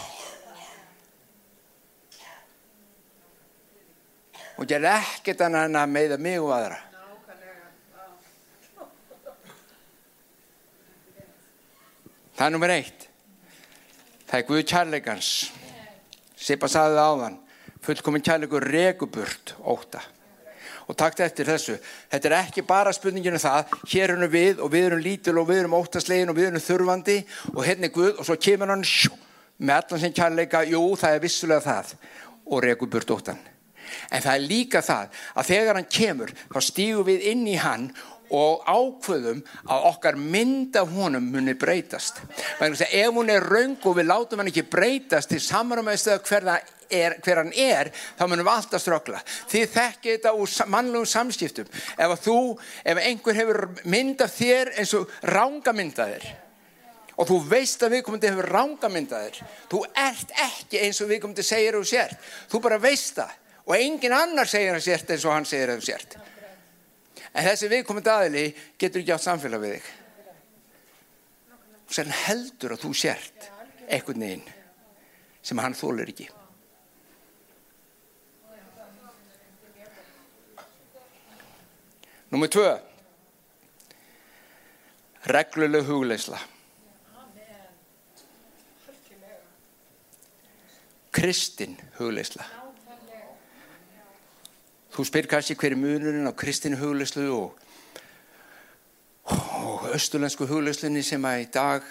[4.59, 6.79] Og gerði ekkert annað en að meiða mig og aðra.
[12.39, 13.05] Það er nummer eitt.
[14.29, 15.29] Það er Guð kærleikans.
[16.39, 17.39] Sipa saði það áðan
[17.85, 20.01] fullkominn kærleikur reguburt óta
[20.89, 21.75] og takt eftir þessu.
[22.09, 23.75] Þetta er ekki bara spurninginu um það.
[23.91, 27.19] Hér erum við og við erum lítil og við erum óttaslegin og við erum þurfandi.
[27.53, 29.13] Og hérna er Guð og svo kemur hann sjú,
[29.61, 31.93] með allan sem kærleika, jú það er vissulega það.
[32.49, 33.45] Og reguburt ótan
[34.09, 37.89] en það er líka það að þegar hann kemur þá stígum við inn í hann
[38.35, 39.39] og ákveðum
[39.69, 42.21] að okkar mynd af honum muni breytast.
[42.59, 46.49] Að ef hún er raung og við látum hann ekki breytast til samramæðstöða hver,
[46.89, 49.23] er, hver hann er, þá munum við alltaf ströggla.
[49.49, 51.73] Þið þekkið þetta úr mannlegum samskiptum.
[51.97, 52.37] Ef þú,
[52.85, 56.29] ef einhver hefur mynd af þér eins og ránga myndaðir
[57.19, 61.75] og þú veist að viðkomandi hefur ránga myndaðir, þú ert ekki eins og viðkomandi segir
[61.75, 62.29] þú sért.
[62.47, 63.33] Þú bara veist það
[63.69, 66.15] og engin annar segir hann sért eins og hann segir þú sért
[67.33, 68.43] en þessi viðkomandi aðili
[68.81, 69.87] getur ekki átt samfélag við þig.
[71.85, 73.49] Og sér hann heldur að þú sért
[73.87, 74.45] eitthvað neginn
[75.41, 76.29] sem hann þólar ekki.
[82.29, 82.69] Númið tvö.
[85.29, 86.37] Regluleg hugleisla
[91.19, 92.45] Kristinn hugleisla
[94.89, 97.59] Þú spyr kannski hver er munurinn á kristinu hugleyslu og,
[99.29, 101.85] og östulensku hugleyslinni sem að í dag,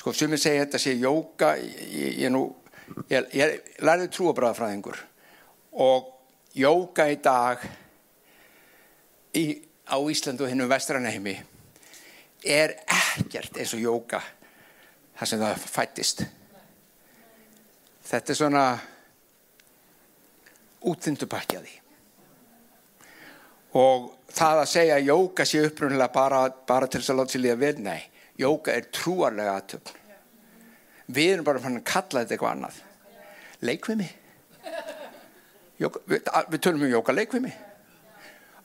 [0.00, 2.38] sko ég segja þetta sé jóka, ég, ég,
[3.12, 4.98] ég, ég lærði trúabræðafræðingur
[5.78, 6.10] og
[6.58, 7.62] jóka í dag
[9.38, 11.38] í, á Íslandu og hennum vestranheimi
[12.42, 14.22] er ekkert eins og jóka
[15.18, 16.22] þar sem það fættist.
[18.08, 18.64] Þetta er svona
[20.88, 21.74] útþyndupakjaði
[23.76, 27.44] og það að segja að jóka sé upprunnilega bara, bara til þess að láta sér
[27.44, 28.00] líða vel, nei,
[28.40, 29.94] jóka er trúarlega aðtöfn.
[31.08, 32.80] Við erum bara fann að kalla þetta eitthvað annað.
[33.64, 34.08] Leikvimi.
[35.78, 37.52] Jóka, við, við tölum um jóka leikvimi.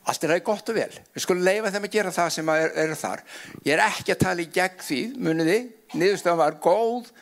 [0.03, 0.89] Allt er það gott og vel.
[1.13, 3.21] Við skulum leifa þeim að gera það sem er, er þar.
[3.63, 5.59] Ég er ekki að tala í gegn því, muniði,
[5.93, 7.13] niðurstöðan var góð,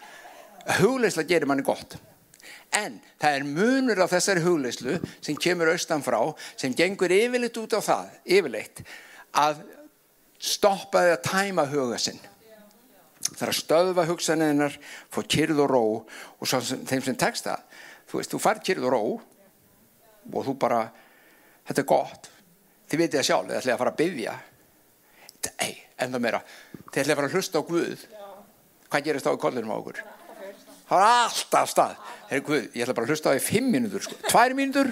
[0.80, 2.00] hugleislega gerir manni gott.
[2.72, 6.20] En það er munur á þessari hugleyslu sem kemur austan frá
[6.56, 8.84] sem gengur yfirleitt út á það, yfirleitt,
[9.36, 9.64] að
[10.42, 12.22] stoppa þið að tæma huga sinn.
[13.22, 14.78] Það er að stöðva hugsaninnar,
[15.12, 17.68] få kyrð og ró og svo sem, þeim sem tekst það,
[18.10, 19.04] þú veist, þú fær kyrð og ró
[20.32, 20.80] og þú bara,
[21.68, 22.32] þetta er gott,
[22.88, 24.40] þið veitir það sjálf, þið ætlaði að fara að byggja.
[26.02, 26.42] En það meira,
[26.88, 28.08] þið ætlaði að fara að hlusta á Guð.
[28.92, 30.04] Hvað gerist þá í kollinum á okkur?
[30.92, 31.96] Það var alltaf stað.
[32.28, 34.18] Heri, Guð, ég ætla bara að hlusta á því fimm mínútur sko.
[34.28, 34.92] tvær mínútur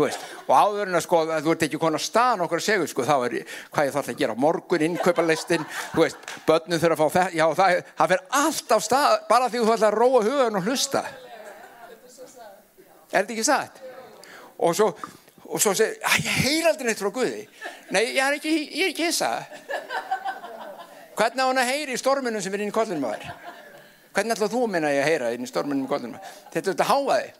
[0.00, 3.16] og áður en að sko, þú ert ekki konar staðan okkur að segja sko, þá
[3.26, 3.34] er
[3.74, 5.66] hvað ég þarf að gera morgun, innkaupalistin
[6.46, 9.90] börnum þurfa að fá þetta já, það, það fer alltaf stað bara því þú ætla
[9.90, 11.04] að róa hugan og hlusta.
[13.10, 13.82] Er þetta ekki satt?
[14.62, 14.88] Og svo
[15.50, 17.44] og svo segir, ég heyr aldrei neitt frá Guði.
[17.90, 19.32] Nei, ég er ekki, ég er ekki hissa.
[21.18, 23.58] Hvernig á hann að heyri í storminum sem er inn í kollinum á þér
[24.14, 26.18] Hvernig ætlaðu þú minna ég að heyra inn í storminum góðunum?
[26.50, 27.30] Þetta er þetta háaði.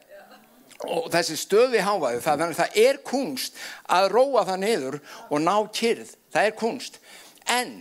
[0.80, 3.58] Og þessi stöði háaði, það, það er kunst
[3.90, 6.14] að róa það niður og ná kyrð.
[6.32, 7.00] Það er kunst.
[7.50, 7.74] En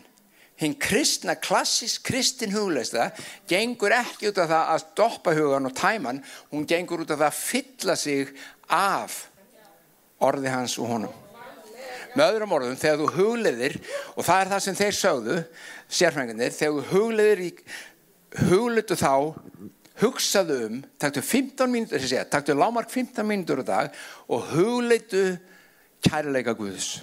[0.60, 3.12] hinn kristna, klassisk kristin hugleista
[3.48, 6.22] gengur ekki út af það að stoppa hugan og tæman.
[6.52, 8.34] Hún gengur út af það að fylla sig
[8.68, 9.22] af
[10.20, 11.18] orði hans og honum.
[12.18, 13.76] Með öðrum orðum, þegar þú hugleðir,
[14.18, 15.36] og það er það sem þeir sögðu,
[15.94, 17.50] sérfræðingarnir, þegar þú hugleðir í
[18.38, 19.34] huglutu þá
[20.00, 25.38] hugsaðu um, taktu 15 mínútur segja, taktu lámark 15 mínútur á dag og hugleitu
[26.06, 27.00] kærleika Guðs.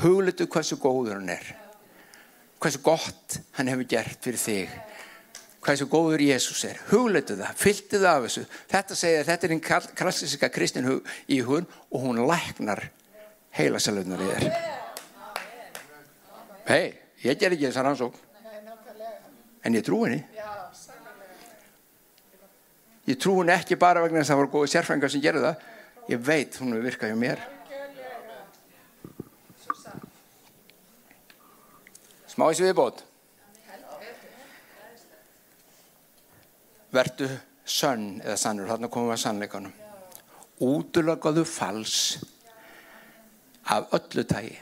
[0.00, 1.50] Hugleitu hversu góður hann er
[2.60, 4.72] hversu gott hann hefur gert fyrir þig
[5.60, 6.80] hversu góður Jésús er.
[6.88, 8.44] Hugleitu það, fylgtu það af þessu.
[8.70, 10.88] Þetta segja, þetta er einn klassiska kristin
[11.28, 12.86] í hún og hún læknar
[13.58, 14.48] heila selöfnar í þér.
[16.70, 16.84] Hei,
[17.26, 18.29] ég ger ekki þessar ansókn
[19.64, 20.20] en ég trú henni.
[23.08, 25.68] Ég trú henni ekki bara vegna þess að það voru góði sérfrængar sem gerðu það.
[26.10, 27.42] Ég veit hún vil virka hjá mér.
[32.30, 33.04] Smá þessi viðbót
[36.90, 37.28] verdu
[37.66, 38.70] sönn eða sannur.
[38.70, 39.74] Þarna komum við að sannleikanum.
[40.60, 42.00] Útlökaðu fals
[43.70, 44.58] af öllu tægi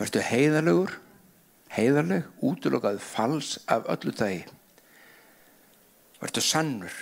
[0.00, 0.96] verdu heiðalegur
[1.72, 4.42] heiðarleg, útlokað fals af öllu dagi.
[6.20, 6.98] Verður sannur.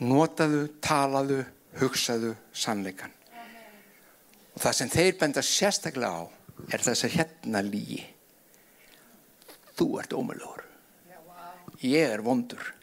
[0.00, 1.44] Notaðu, talaðu,
[1.80, 3.12] hugsaðu sannleikan.
[4.56, 6.22] Og það sem þeir benda sérstaklega á
[6.74, 8.02] er þess að hérna lígi.
[9.78, 10.66] Þú ert ómöluður.
[11.80, 12.74] Ég er vondur.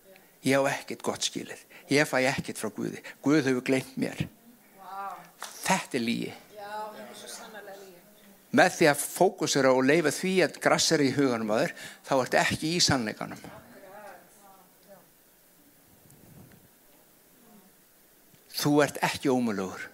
[0.45, 1.59] Ég á ekkert gott skilið.
[1.91, 3.03] Ég fæ ekkert frá Guði.
[3.23, 4.25] Guð hefur glemt mér.
[5.67, 6.33] Þetta er lígi
[8.55, 11.75] með því að fókusera og leifa því að grassar í huganum að þér
[12.07, 13.45] þá ert ekki í sannleikanum.
[18.57, 19.91] Þú ert ekki ómulugur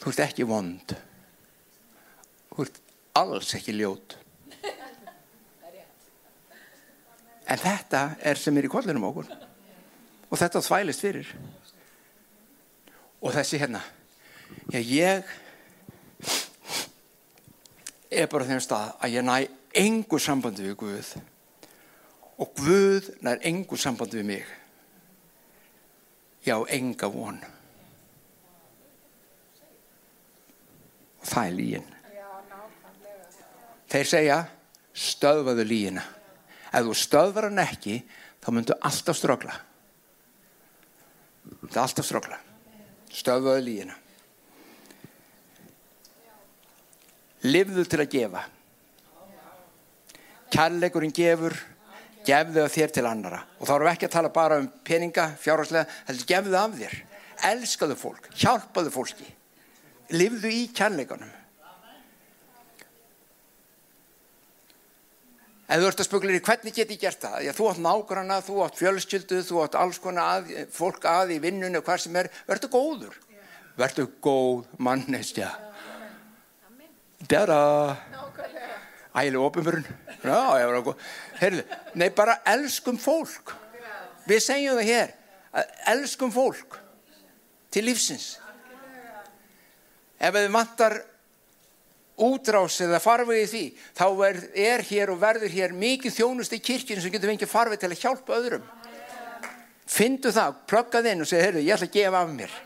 [0.00, 0.94] þú ert ekki vond.
[2.50, 2.80] Þú ert
[3.20, 4.16] alls ekki ljót.
[7.50, 9.30] En þetta er sem er í kollinum okkur.
[10.30, 11.30] Og þetta þvælist fyrir.
[13.20, 13.82] Og þessi hérna.
[14.70, 15.32] Já, ég
[18.10, 19.36] er bara þeim stað að ég næ
[19.80, 21.12] engu sambandi við Guð
[22.40, 24.44] og Guð nær engu sambandi við mig.
[26.46, 27.38] Já, enga von.
[31.20, 31.88] Og það er lígin
[33.90, 34.38] þeir segja
[34.94, 36.04] stöðvaðu lígina
[36.70, 37.96] ef þú stöðvar hann ekki
[38.42, 39.56] þá myndu alltaf strögla
[41.64, 42.38] það er alltaf strögla
[43.10, 43.96] stöðvaðu lígina
[47.46, 48.44] Livðu til að gefa.
[50.50, 51.54] Kærleikurinn gefur,
[52.26, 53.42] gefðu það þér til annara.
[53.60, 56.78] Og þá erum við ekki að tala bara um peninga, fjárhagslega, heldur gefðu það af
[56.80, 56.96] þér.
[57.50, 59.28] Elskaðu fólk, hjálpaðu fólki.
[60.12, 61.36] Livðu í kærleikunum.
[65.70, 67.42] Ef þú ert að spökulir í hvernig get ég gert það?
[67.46, 71.40] Já, þú átt nágrana, þú átt fjölskyldu, þú átt alls konar að, fólk að í
[71.44, 72.28] vinnunni og hvað sem er.
[72.48, 73.18] Verður góður.
[73.78, 75.52] Verður góð mannestja.
[77.28, 77.96] Dada.
[79.16, 79.76] Ægileg.
[81.40, 81.64] Heyrðu,
[81.98, 83.54] nei bara elskum fólk.
[84.28, 85.14] Við segjum það hér.
[85.90, 86.78] Elskum fólk
[87.72, 88.38] til lífsins.
[90.20, 90.98] Ef við vantar
[92.20, 93.62] útrás eða farvegi því,
[93.96, 97.80] þá er, er hér og verður hér mikið þjónust í kirkjunu sem getur fengið farvegi
[97.80, 98.66] til að hjálpa öðrum.
[99.90, 102.58] Findu það, plöggað inn og segja, heyrðu, ég ætla að gefa af mér.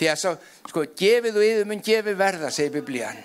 [0.00, 0.32] Því að svo,
[0.70, 3.20] sko, gefið og yfir mun gefið verða, segir biblían.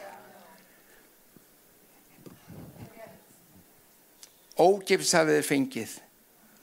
[4.56, 5.94] Ógipis hafið þið fengið,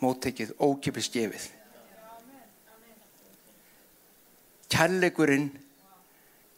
[0.01, 1.49] móttekið, ógipis gefið.
[4.73, 5.51] Kærleikurinn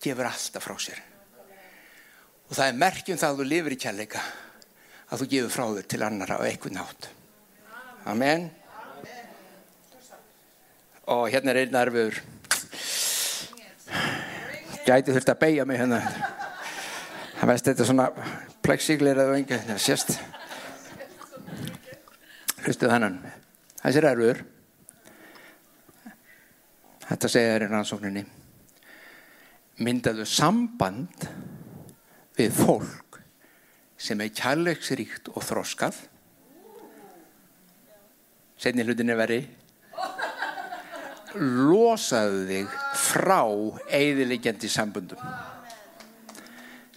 [0.05, 1.01] gefur alltaf frá sér.
[2.47, 4.23] Og það er merkjum það að þú lifir í kærleika
[5.09, 7.09] að þú gefur frá þér til annara á eitthvað nátt.
[8.07, 8.47] Amen.
[11.11, 12.21] Og hérna er einn arfiður.
[14.85, 16.01] Gæti þurft að beigja mig hérna.
[17.41, 18.09] Það veist þetta er svona
[18.65, 19.61] plexiglir eða enga.
[19.73, 20.15] Það sést.
[22.65, 23.19] Hlustu þannan.
[23.83, 24.39] Þessi er erfiður.
[27.05, 28.25] Þetta segja þér í rannsókninni.
[29.85, 31.27] Myndaðu samband
[32.39, 33.21] við fólk
[34.01, 35.99] sem er kærleiksríkt og þroskað
[38.61, 39.41] setni hlutinni veri
[41.35, 43.41] losaðu þig frá
[43.99, 45.21] eigðilegjandi sambundum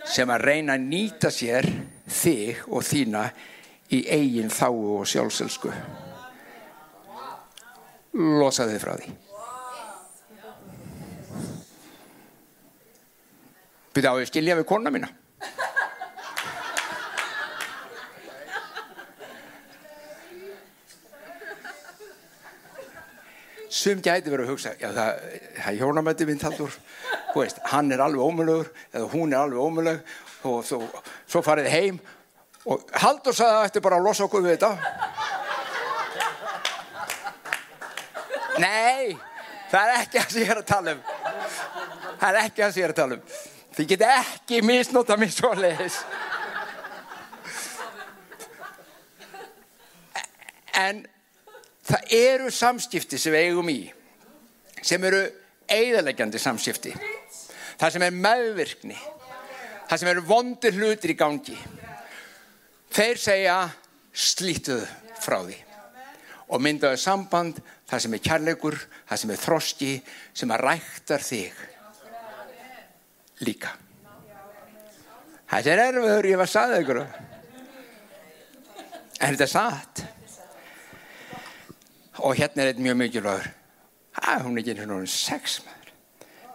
[0.07, 1.67] sem að reyna að nýta sér
[2.07, 3.25] þig og þína
[3.93, 5.71] í eigin þáu og sjálfselsku.
[8.17, 9.13] Losaðu þig frá því.
[13.95, 15.09] Byrja á að skilja við kona mína.
[23.77, 25.25] Sum gæti verið að hugsa, já það,
[25.61, 26.73] er hjónamöndi minn taldur,
[27.69, 30.79] hann er alveg ómölugur eða hún er alveg ómölugur og svo,
[31.29, 31.99] svo farið heim
[32.67, 34.71] og Haldur sagði að þetta bara að losa okkur við þetta.
[38.57, 39.17] Nei,
[39.71, 41.03] það er ekki sem ég er að tala um.
[42.17, 43.35] Það er ekki sem ég er að tala um.
[43.77, 45.99] Þið geta ekki misnóta mér svo leiðis.
[50.77, 51.05] En
[51.87, 53.79] það eru samskipti sem við eigum í
[54.83, 55.21] sem eru
[55.71, 56.93] eigðalegjandi samskipti
[57.77, 58.97] það sem er meðvirkni
[59.87, 61.57] það sem eru vondir hlutir í gangi
[62.97, 63.55] þeir segja
[64.17, 64.85] slítuðu
[65.21, 65.57] frá því.
[66.47, 68.77] Og myndaðu samband það sem er kærleikur
[69.09, 69.89] það sem er þroski
[70.37, 71.65] sem að ræktar þig
[73.45, 73.73] líka.
[75.47, 77.01] Það er erfiður ég var að saða ykkur.
[79.17, 80.03] En þetta er satt?
[82.25, 83.49] Og hérna er þetta mjög mikilvægur.
[84.17, 85.91] Að hún er ekki einhvern veginn sex maður.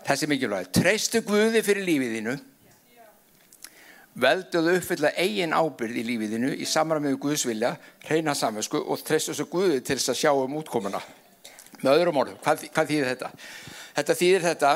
[0.09, 2.35] Þessi mikilvægur, treystu Guði fyrir lífið þínu
[4.15, 9.33] velduðu uppfylla eigin ábyrð í lífið þínu í samræmið Guðs vilja, hreina samvesku og treystu
[9.33, 11.01] þessu Guði til þess að sjá um útkomuna.
[11.83, 13.31] Með öðrum orðum, hvað, hvað þýðir þetta?
[13.97, 14.75] Þetta þýðir þetta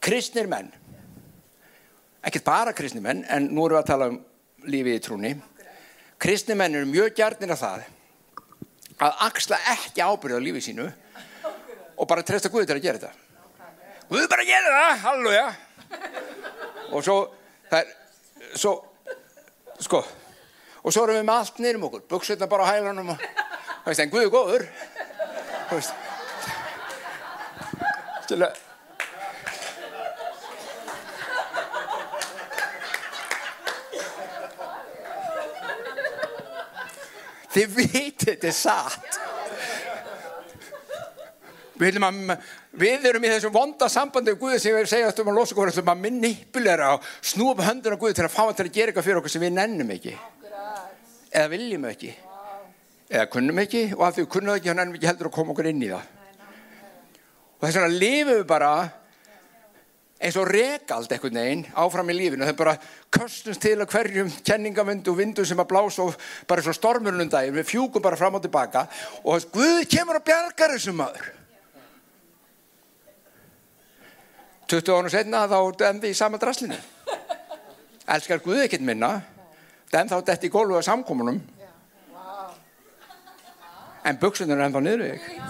[0.00, 0.70] kristnir menn
[2.24, 4.20] ekkert bara kristnir menn en nú erum við að tala um
[4.70, 5.32] lífið í trúni
[6.20, 7.88] kristni menn eru mjög gjarnir af það
[9.00, 10.88] að axla ekki ábyrða á lífið sínu
[11.96, 13.29] og bara treysta Guði til að gera þetta
[14.10, 15.44] Guði bara gera það, halluja
[16.90, 17.18] og svo
[17.70, 17.92] það er
[18.58, 18.72] svo
[19.78, 20.00] sko
[20.80, 23.22] og svo erum við með allt nýrum okkur buksutna bara á hælunum og
[23.86, 24.66] veist, en Guði góður
[25.70, 25.94] veist.
[28.26, 28.58] til að
[37.50, 39.09] Þið vitið þetta er satt.
[41.80, 42.32] Við, að,
[42.76, 45.72] við erum í þessu vonda sambandi af Guði sem við segjast um að losa okkur
[45.80, 49.08] að manipulera og snúpa höndur af Guði til að fá hann til að gera eitthvað
[49.08, 50.14] fyrir okkur sem við nennum ekki.
[51.30, 52.14] Eða viljum ekki.
[53.10, 55.54] Eða kunnum ekki og af því við kunnum ekki, hann nennum ekki heldur að koma
[55.54, 56.16] okkur inn í það.
[57.60, 58.72] Og þess vegna lifum við bara
[60.20, 62.76] eins og regald einhvern veginn áfram í lífinu það er bara
[63.16, 66.18] köstumst til að hverjum kenningavindu og vindu sem að blása og
[66.48, 68.84] bara svo stormurinn um daginn, við fjúkum bara fram og tilbaka
[69.24, 71.30] og Guð kemur og bjargar þessum maður
[74.70, 76.76] 20 ára setna þá demði í sama draslinu.
[78.14, 79.16] Elskar Guð ekkert minna.
[79.90, 81.40] Dem þá detti í gólu að samkomunum.
[84.06, 85.40] En buksunum er ennþá niður ekki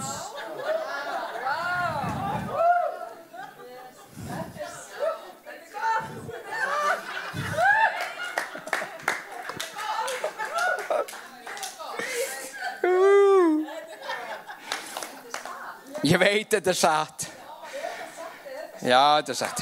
[16.01, 17.30] Ég veit þetta er satt.
[18.81, 19.59] Já, þetta er satt.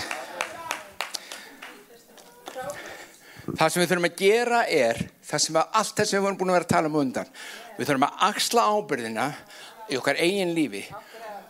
[3.49, 6.38] Það sem við þurfum að gera er, það sem að allt það sem við vorum
[6.39, 7.32] búin að vera að tala um undan,
[7.76, 9.26] við þurfum að axla ábyrðina
[9.89, 10.84] í okkar eigin lífi.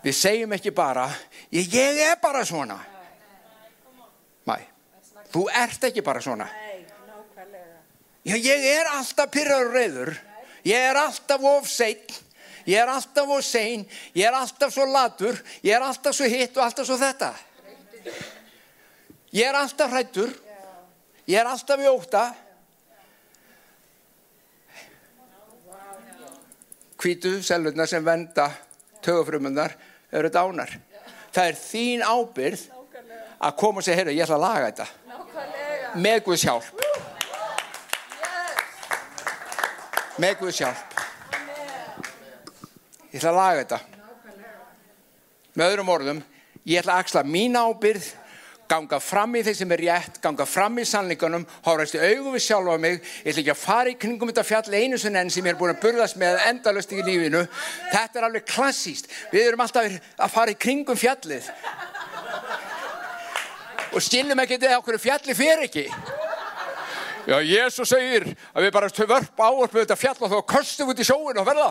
[0.02, 1.04] Við segjum ekki bara,
[1.54, 2.80] ég, ég er bara svona.
[4.50, 4.56] Mæ,
[5.30, 6.48] þú ert ekki bara svona.
[8.26, 10.14] Já, ég er alltaf pyrraður reyður.
[10.66, 12.18] Ég er alltaf ofseitt
[12.70, 16.58] ég er alltaf og sein, ég er alltaf svo latur, ég er alltaf svo hitt
[16.58, 17.32] og alltaf svo þetta.
[19.36, 20.32] Ég er alltaf hrættur,
[21.30, 22.24] ég er alltaf í óta.
[27.00, 28.50] Hvítu selurna sem venda
[29.06, 29.76] tögufrumunar
[30.12, 30.74] eru dánar.
[31.32, 32.66] Það er þín ábyrð
[33.40, 34.88] að koma og segja, heyrðu, ég ætla að laga þetta.
[36.00, 36.84] Með Guðs hjálp.
[40.20, 40.98] Með Guðs hjálp.
[43.14, 43.80] Ég ætla að laga þetta.
[45.54, 46.20] Með öðrum orðum
[46.66, 48.10] ég ætla að axla mín ábyrð
[48.70, 52.44] ganga fram í þeir sem er rétt ganga fram í sannleikunum hóraðist í augum við
[52.46, 53.00] sjálfa mig.
[53.24, 55.60] Ég ætla ekki að fara í kringum þetta fjall einu sem enn sem ég er
[55.60, 57.46] búin að burðast með endalust í lífinu.
[57.90, 61.50] Þetta er alveg klassíst við erum alltaf að fara í kringum fjallið.
[63.90, 65.88] Og skilum ekki þetta okkur fjalli fyrir ekki.
[67.30, 71.02] Já, Jésu segir að við bara vörp áorfum þetta fjall og þá kostum við út
[71.04, 71.68] í sjóin og verða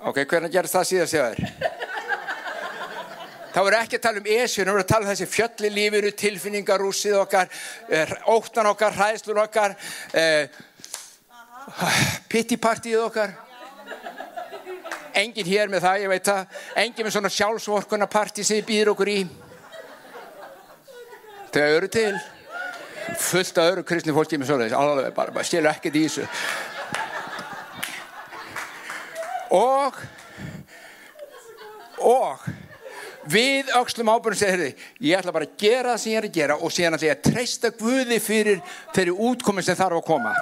[0.00, 1.88] Ok, hvernig gerðist það síðan séður?
[3.50, 6.10] Það voru ekki að tala um esjun, það voru að tala um þessi fjölli lífiru,
[6.22, 7.48] tilfinningarúsið okkar,
[7.88, 9.76] eh, óttan okkar, hræðslun okkar,
[10.14, 10.48] eh,
[12.30, 13.34] pittipartíð okkar.
[15.14, 16.46] Engin hér með það, ég veit það.
[16.76, 19.28] Engin með svona sjálfsvorkunarpartí sem þið býður okkur í.
[21.50, 22.20] Þau eru til.
[23.18, 26.28] Fullt af öru kristni fólki með svona þessi, alveg bara, bara stilur ekkert í þessu
[29.50, 29.96] og
[31.98, 32.38] og
[33.28, 36.56] við aukslum ábyrgum segir ég ætla bara að gera það sem ég er að gera
[36.56, 38.62] og síðan ætla ég að treysta Guði fyrir
[38.94, 40.34] þeirri útkomi sem þarf að koma.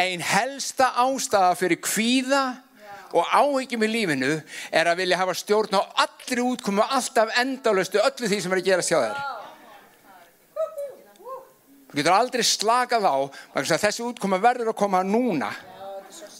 [0.00, 2.44] Einn helsta ástafa fyrir kvíða
[3.10, 4.30] og áhyggjum í lífinu
[4.70, 8.62] er að vilja hafa stjórn á allri útkomi og alltaf endalöstu öllu því sem er
[8.62, 9.39] að gera sjá þér
[11.90, 13.16] Þú getur aldrei slakað á
[13.66, 15.50] þessi útkoma verður að koma núna.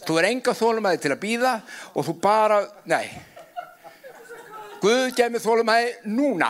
[0.07, 1.51] Þú er enga þólumæði til að býða
[1.91, 3.11] og þú bara, nei.
[4.81, 6.49] Guð gef mér þólumæði núna.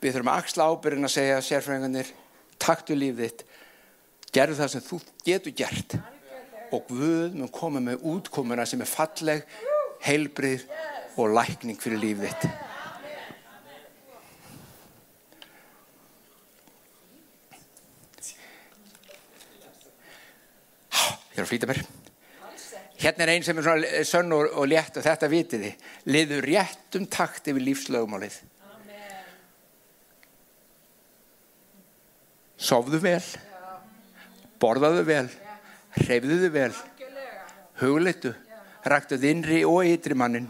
[0.00, 2.10] Við þurfum að axla ábyrgin að segja sérfræðingarnir,
[2.60, 3.46] taktu lífið þitt,
[4.34, 5.96] gerðu það sem þú getur gert
[6.74, 9.44] og Guð mun koma með útkomuna sem er falleg,
[10.04, 10.66] heilbrið
[11.20, 12.72] og lækning fyrir lífið þitt.
[21.34, 21.80] Ég er að flýta mér.
[22.94, 25.72] Hérna er einn sem er svona sönn og, og létt og þetta vitiði.
[26.06, 28.36] Liður réttum takt yfir lífslögumálið.
[32.64, 33.24] Sofðu vel.
[34.62, 35.26] Borðaðu vel.
[35.98, 36.70] Hreyfðuðu vel.
[37.82, 38.30] Hugleitu.
[38.86, 40.46] Ræktuð innri og ytri mannin.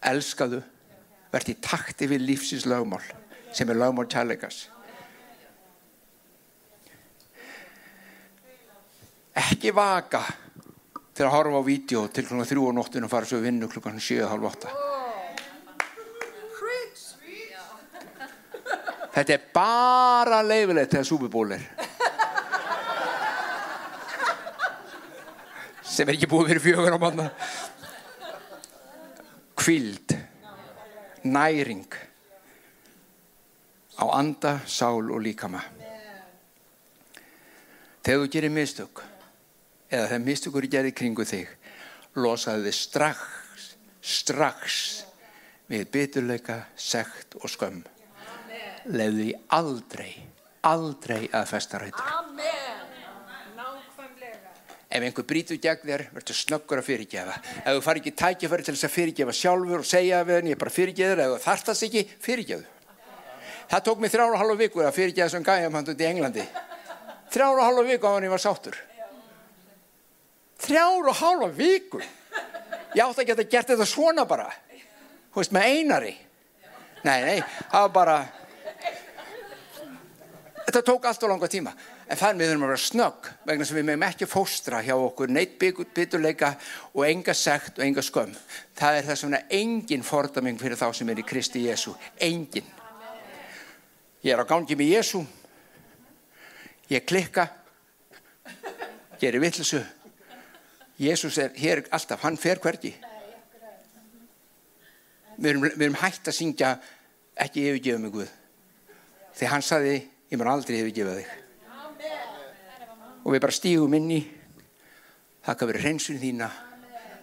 [0.00, 0.62] Elskaðu.
[1.34, 3.04] Verði í takt yfir lífsins lögumál
[3.52, 4.66] sem er lögumál kærleikas.
[9.36, 10.22] Ekki vaka
[11.16, 14.00] til að horfa á vídeo til klukkan þrjú á nóttinu og fara svo vinnu klukkan
[14.00, 14.96] 7.30
[19.16, 21.62] Þetta er bara leifilegt þegar súpuból er.
[25.80, 27.30] Sem er ekki búið fyrir fjögur á manna.
[29.56, 30.12] Kvild,
[31.24, 31.96] næring
[33.96, 35.64] á anda, sál og líkama.
[38.04, 39.05] Þegar þú gerir mistök,
[39.90, 41.50] eða þegar mistökur er gerðið kringu þig,
[42.18, 43.66] losaðu þið strax,
[44.02, 44.80] strax
[45.70, 47.82] við byturleika, sekt og skömm.
[48.86, 50.12] Því aldrei,
[50.66, 52.12] aldrei að festa rætur.
[54.86, 57.34] Ef einhver brítur gegn þér, verður snöggur að fyrirgefa.
[57.64, 60.60] Ef þú fari ekki tækifæri til þess að fyrirgefa sjálfur og segja við henni, ég
[60.60, 62.68] bara fyrirgeður, ef þú þartast ekki, fyrirgeðu.
[63.66, 66.44] Það tók mig þrjára halva vikur að fyrirgeða sem gæjum hann út í Englandi.
[67.34, 68.78] Þrjára halva vikur á hann ég var sáttur.
[70.62, 72.04] Þrjára og halva vikur?
[72.96, 74.48] Ég átti að geta gert þetta svona bara.
[75.32, 76.14] Þú veist, með einari.
[77.04, 77.40] Nei, nei,
[77.70, 78.16] það var bara...
[80.66, 81.74] Þetta tók allt og langa tíma.
[82.06, 85.30] En þannig við þurfum að vera snögg vegna sem við meðum ekki fóstra hjá okkur
[85.34, 86.52] neitt bytturleika
[86.92, 88.34] og enga sekt og enga skömm.
[88.78, 91.94] Það er þess vegna engin fordaming fyrir þá sem er í Kristi Jésu.
[92.22, 92.66] Engin.
[94.22, 95.22] Ég er á gangi með Jésu.
[96.90, 97.48] Ég klikka.
[99.20, 99.82] Gerir vittlisu.
[100.96, 102.94] Jésús er hér alltaf, hann fer hvergi.
[105.36, 106.76] Við erum, við erum hægt að syngja
[107.36, 108.30] ekki yfirgefa mig Guð.
[109.36, 109.98] Þegar hann saði,
[110.30, 111.34] ég mér aldrei yfirgefa þig
[113.26, 114.20] og við bara stígum inn í
[115.46, 116.46] þakka verið hreinsun þína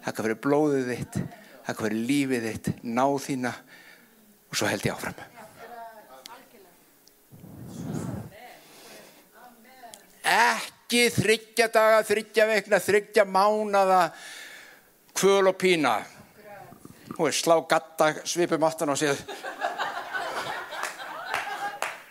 [0.04, 1.16] þakka verið blóðið þitt
[1.64, 3.54] þakka verið lífið þitt, náð þína
[4.50, 5.16] og svo held ég áfram
[10.34, 14.12] ekki þryggja daga þryggja veikna, þryggja mánada
[15.14, 15.96] kvöl og pína
[17.18, 19.16] og er slá gatta svipum aftan á sig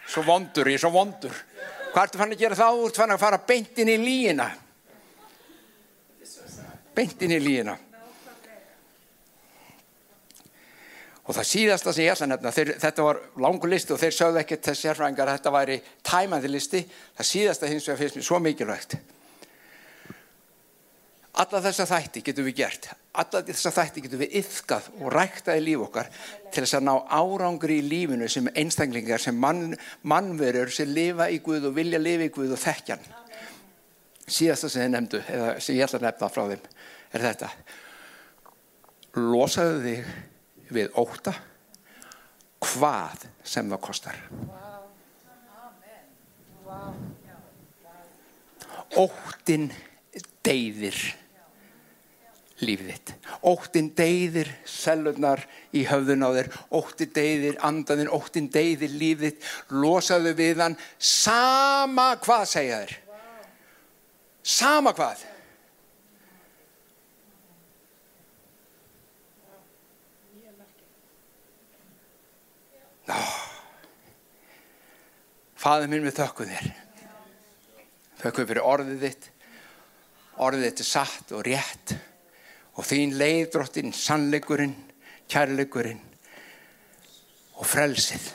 [0.07, 1.33] svo vondur, ég er svo vondur
[1.93, 2.67] Hvað ertu fann að gera þá?
[2.73, 4.47] Þú ert fann að fara beintin í líina.
[6.97, 7.75] Beintin í líina.
[11.23, 14.15] Og það síðasta sem ég ætla að nefna, þeir, þetta var langu listi og þeir
[14.17, 16.81] sögðu ekkert þessi sérfræðingar að þetta væri tæmandi listi.
[17.15, 18.95] Það síðasta hins vegar finnst mér svo mikilvægt.
[21.39, 22.89] Alla þessa þætti getum við gert.
[23.17, 26.11] Alla þessa þætti getum við yfkað og ræktaði líf okkar
[26.51, 31.39] til þess að ná árangri í lífinu sem einstaklingar, sem mann, mannverur sem lifa í
[31.45, 33.07] Guð og vilja lifa í Guð og þekkjan.
[34.27, 36.69] Síðasta sem þið nefndu, eða sem ég ætla að nefna frá þeim,
[37.15, 37.51] er þetta.
[39.23, 40.13] Losaðu þig
[40.75, 41.33] við óta
[42.63, 44.21] hvað sem það kostar.
[48.93, 49.71] Óttin
[50.45, 50.97] deyðir
[52.63, 53.13] lífið þitt.
[53.49, 55.41] Óttin deyðir sellurnar
[55.75, 56.49] í höfðun á þér,
[56.79, 62.97] óttin deyðir andanin, óttin deyðir lífið þitt, losaðu við hann, sama hvað segja þér.
[64.43, 65.32] Sama hvað.
[73.09, 73.17] Ná,
[75.59, 76.71] faður minn við þökkum þér.
[78.23, 79.29] Þökkum fyrir orðið þitt,
[80.43, 81.95] orðið þitt er satt og rétt
[82.73, 84.75] og þín leið drottin, sannleikurinn,
[85.29, 86.01] kærleikurinn
[87.59, 88.29] og frelsið.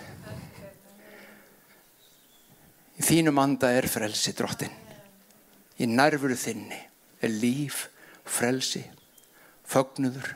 [2.99, 4.77] Í þínum anda er frelsið drottin.
[5.79, 6.79] Í nærfuru þinni
[7.23, 7.87] er líf,
[8.27, 8.83] frelsi,
[9.69, 10.33] fögnuður.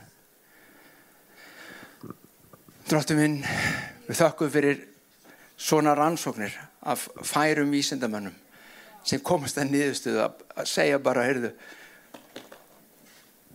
[2.89, 3.39] Drottin minn,
[4.13, 4.81] við þakkum fyrir
[5.57, 6.53] svona rannsóknir
[6.85, 8.35] af færum vísindamönnum
[9.09, 11.51] sem komast að niðurstuðu að segja bara, heyrðu,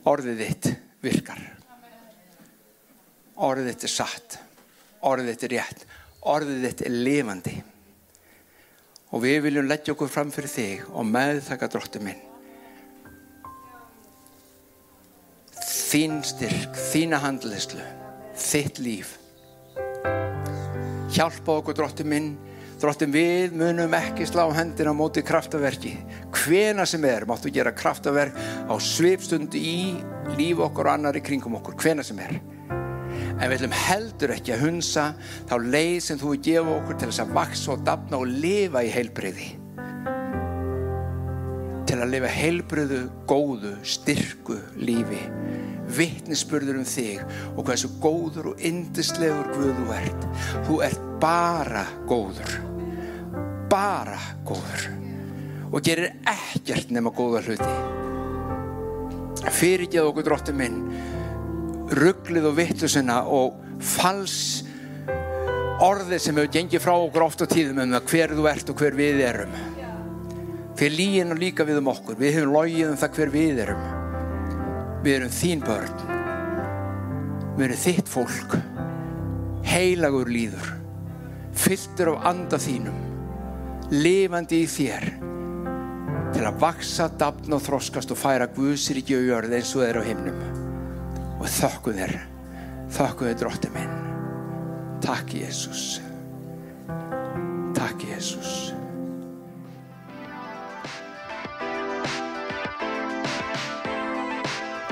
[0.07, 0.69] orðið þitt
[1.05, 1.43] virkar.
[3.37, 4.37] Orðið þitt er satt.
[5.05, 5.85] Orðið þitt er rétt.
[6.33, 7.53] Orðið þitt er lifandi.
[9.13, 12.25] Og við viljum leggja okkur fram fyrir þig og meðtaka dróttu minn.
[15.67, 17.85] Þín styrk þína handlislu
[18.35, 19.15] þitt líf
[21.17, 22.35] hjálpa okkur dróttu minn
[22.77, 25.95] Dróttum við munum ekki slá hendina móti kraftaverki.
[26.43, 28.37] Hvena sem er máttu gera kraftaverk
[28.69, 29.97] á svipstund í
[30.37, 31.73] líf okkur og annar í kringum okkur.
[31.81, 32.35] Hvena sem er.
[33.17, 35.07] En við ætlum heldur ekki að hunsa
[35.49, 38.93] þá leið sem þú gefa okkur til þess að vaksa og dapna og lifa í
[38.93, 39.49] heilbriði.
[41.89, 45.23] Til að lifa heilbriðu, góðu, styrku lífi.
[45.97, 50.31] Vittnisspurður um þig og hversu góður og indislegur Guð þú ert.
[50.69, 52.57] Þú ert bara góður.
[53.69, 54.87] Bara góður.
[55.71, 57.73] Og gerir ekkert nema góða hluti.
[59.57, 60.81] Fyrirgeð okkur dróttum minn
[61.87, 64.63] rugglið og vittlusina og fals
[65.83, 68.81] orðið sem hefur gengið frá okkur oft á tíðum um það hver þú ert og
[68.81, 69.53] hver við erum.
[70.77, 72.17] Fyrir lígin og líka við um okkur.
[72.19, 73.85] Við hefum logið um það hver við erum.
[75.05, 76.01] Við erum þín börn.
[77.57, 78.57] Við erum þitt fólk.
[79.67, 80.75] Heilagur líður
[81.61, 82.97] fylltur af anda þínum
[83.93, 85.05] lifandi í þér
[86.35, 89.99] til að vaksa, dapna og þroskast og færa Guðsir ekki á jörð eins og þeir
[89.99, 90.41] á himnum
[91.37, 92.15] og þakku þér
[92.97, 93.93] þakku þér drótti minn
[95.03, 95.85] takk Jésús
[97.77, 98.73] takk Jésús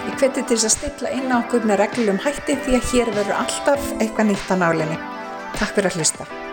[0.06, 3.14] Ég hveti til þess að stilla inn á okkur með reglum hætti því að hér
[3.18, 4.98] verður alltaf eitthvað nýtt á nálinni.
[5.60, 6.45] Takk fyrir að hlusta.